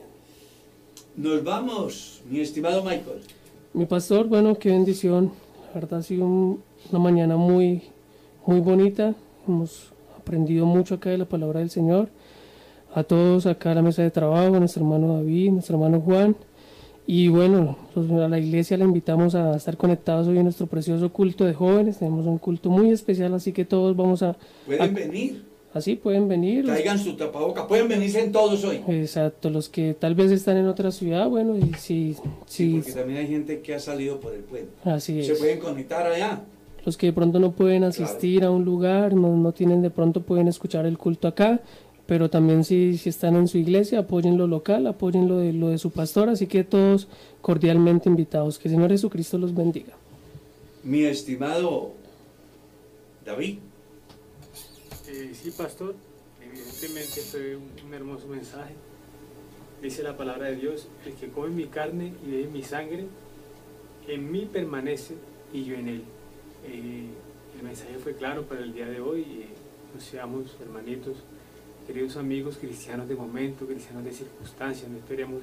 [1.17, 3.21] Nos vamos, mi estimado Michael.
[3.73, 5.31] Mi pastor, bueno, qué bendición.
[5.73, 6.61] La verdad ha sido un-
[6.91, 7.81] una mañana muy,
[8.45, 9.15] muy bonita.
[9.47, 12.09] Hemos aprendido mucho acá de la palabra del Señor.
[12.97, 16.35] A todos acá a la mesa de trabajo, a nuestro hermano David, nuestro hermano Juan.
[17.05, 21.11] Y bueno, pues, a la iglesia le invitamos a estar conectados hoy en nuestro precioso
[21.11, 21.99] culto de jóvenes.
[21.99, 24.35] Tenemos un culto muy especial, así que todos vamos a...
[24.65, 25.43] Pueden a- venir,
[25.73, 26.63] así pueden venir.
[26.65, 28.81] traigan su tapaboca, pueden venirse en todos hoy.
[28.87, 32.93] Exacto, los que tal vez están en otra ciudad, bueno, y si, Sí, si porque
[32.93, 34.69] también hay gente que ha salido por el puente.
[34.85, 35.39] así Se es.
[35.39, 36.41] pueden conectar allá.
[36.85, 40.21] Los que de pronto no pueden asistir a un lugar, no, no tienen de pronto
[40.21, 41.59] pueden escuchar el culto acá,
[42.07, 45.69] pero también si, si están en su iglesia, apoyen lo local, apoyen lo de, lo
[45.69, 47.07] de su pastor, así que todos
[47.41, 48.59] cordialmente invitados.
[48.59, 49.93] Que el Señor Jesucristo los bendiga.
[50.83, 51.93] Mi estimado
[53.25, 53.57] David,
[55.07, 55.95] Eh, sí, pastor,
[56.41, 58.73] evidentemente fue un, un hermoso mensaje.
[59.81, 63.05] Dice la palabra de Dios, el que come mi carne y bebe mi sangre,
[64.07, 65.15] en mí permanece
[65.53, 66.03] y yo en él.
[66.67, 67.05] Eh,
[67.57, 69.21] el mensaje fue claro para el día de hoy.
[69.21, 69.47] eh,
[69.93, 71.17] no seamos hermanitos,
[71.85, 75.41] queridos amigos cristianos de momento, cristianos de circunstancia, no esperemos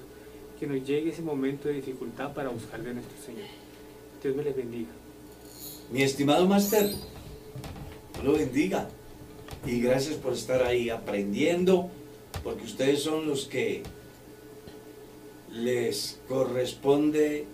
[0.59, 3.47] que nos llegue ese momento de dificultad para buscar de nuestro Señor.
[4.23, 4.91] Dios me les bendiga.
[5.91, 6.91] mi estimado Master,
[8.25, 8.89] lo bendiga.
[9.67, 11.89] Y gracias por estar ahí aprendiendo,
[12.43, 13.83] porque ustedes son los que
[15.53, 17.45] les corresponde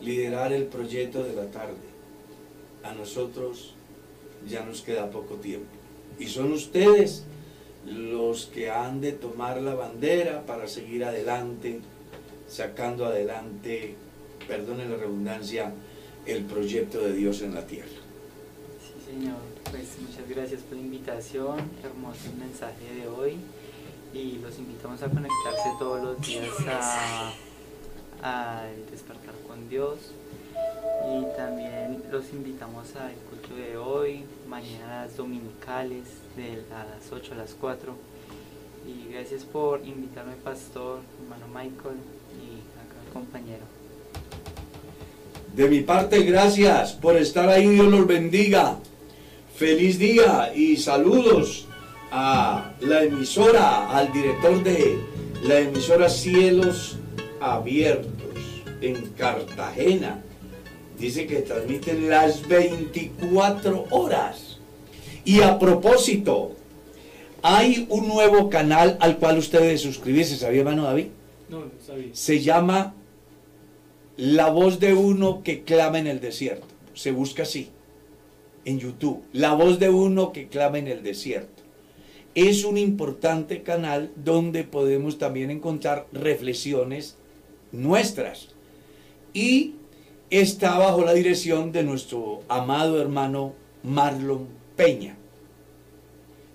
[0.00, 1.76] liderar el proyecto de la tarde.
[2.82, 3.74] A nosotros
[4.46, 5.68] ya nos queda poco tiempo.
[6.18, 7.24] Y son ustedes
[7.86, 11.80] los que han de tomar la bandera para seguir adelante,
[12.48, 13.94] sacando adelante,
[14.46, 15.72] perdone la redundancia,
[16.26, 17.88] el proyecto de Dios en la tierra.
[18.80, 19.36] Sí, Señor.
[19.70, 21.58] Pues muchas gracias por la invitación.
[21.82, 23.36] Hermoso mensaje de hoy.
[24.12, 26.48] Y los invitamos a conectarse todos los días
[28.22, 29.98] a, despertar con Dios.
[30.54, 36.04] Y también los invitamos al culto de hoy, mañanas dominicales
[36.36, 37.94] de las 8 a las 4.
[38.86, 41.96] Y gracias por invitarme, pastor, hermano Michael
[42.34, 43.64] y acá el compañero.
[45.54, 48.76] De mi parte, gracias por estar ahí, Dios los bendiga.
[49.56, 51.66] Feliz día y saludos
[52.10, 54.98] a la emisora, al director de
[55.44, 56.98] la emisora Cielos
[57.40, 58.12] Abiertos
[58.80, 60.22] en Cartagena.
[60.98, 64.53] Dice que transmiten las 24 horas.
[65.24, 66.52] Y a propósito,
[67.42, 71.06] hay un nuevo canal al cual ustedes suscribirse, ¿sabía, hermano David?
[71.48, 72.08] No, no sabía.
[72.12, 72.94] Se llama
[74.16, 76.66] La voz de uno que clama en el desierto.
[76.94, 77.68] Se busca así
[78.64, 79.22] en YouTube.
[79.32, 81.62] La voz de uno que clama en el desierto.
[82.34, 87.16] Es un importante canal donde podemos también encontrar reflexiones
[87.72, 88.48] nuestras.
[89.32, 89.74] Y
[90.30, 93.52] está bajo la dirección de nuestro amado hermano
[93.82, 95.16] Marlon Peña.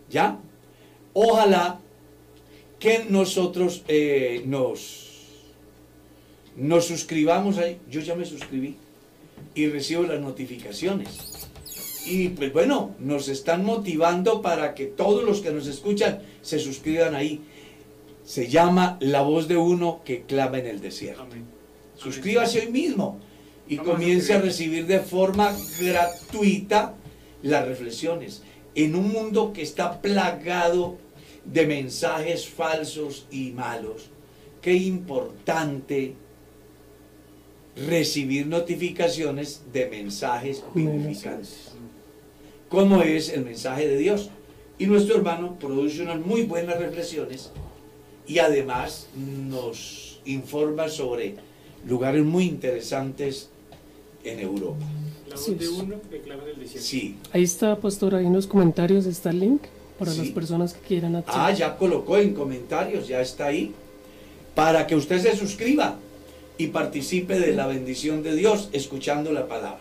[0.10, 0.40] ¿Ya?
[1.14, 1.80] Ojalá
[2.80, 5.08] que nosotros eh, nos,
[6.56, 7.78] nos suscribamos ahí.
[7.90, 8.76] Yo ya me suscribí
[9.54, 11.48] y recibo las notificaciones.
[12.06, 17.16] Y pues bueno, nos están motivando para que todos los que nos escuchan se suscriban
[17.16, 17.42] ahí.
[18.26, 21.24] Se llama La voz de uno que clama en el desierto.
[21.24, 21.46] Amén.
[21.98, 23.20] Suscríbase hoy mismo
[23.68, 26.96] y Vamos comience a recibir de forma gratuita
[27.42, 28.44] las reflexiones.
[28.76, 30.98] En un mundo que está plagado
[31.46, 34.10] de mensajes falsos y malos,
[34.62, 36.16] qué importante
[37.88, 41.72] recibir notificaciones de mensajes vivificantes,
[42.68, 44.30] como es el mensaje de Dios.
[44.78, 47.52] Y nuestro hermano produce unas muy buenas reflexiones
[48.26, 51.36] y además nos informa sobre
[51.86, 53.50] lugares muy interesantes
[54.24, 54.86] en Europa.
[55.30, 56.88] La voz Sí, de uno que clama en el desierto.
[56.88, 57.16] Sí.
[57.32, 59.62] Ahí está, pastor, ahí en los comentarios está el link
[59.98, 60.20] para Sí.
[60.20, 61.40] las personas que quieran acceder.
[61.42, 63.74] Ah, ya colocó en comentarios, ya está ahí.
[64.56, 65.98] Para que usted se suscriba
[66.58, 69.80] y participe de la bendición de Dios escuchando la palabra.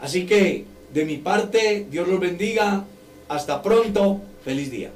[0.00, 2.84] Así que, de mi parte, Dios los bendiga.
[3.28, 4.20] Hasta pronto.
[4.44, 4.90] Feliz día.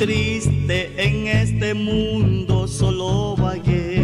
[0.00, 4.02] Triste en este mundo solo vagué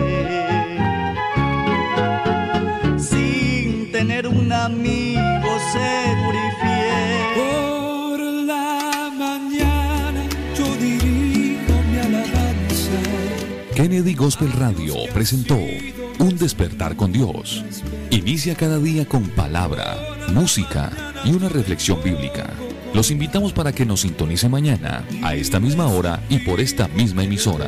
[2.98, 13.00] Sin tener un amigo seguro y fiel Por la mañana yo dirijo mi alabanza.
[13.74, 15.56] Kennedy Gospel Radio presentó
[16.18, 17.64] Un despertar con Dios.
[18.10, 19.96] Inicia cada día con palabra,
[20.34, 20.92] música
[21.24, 22.50] y una reflexión bíblica.
[22.96, 27.24] Los invitamos para que nos sintonice mañana a esta misma hora y por esta misma
[27.24, 27.66] emisora.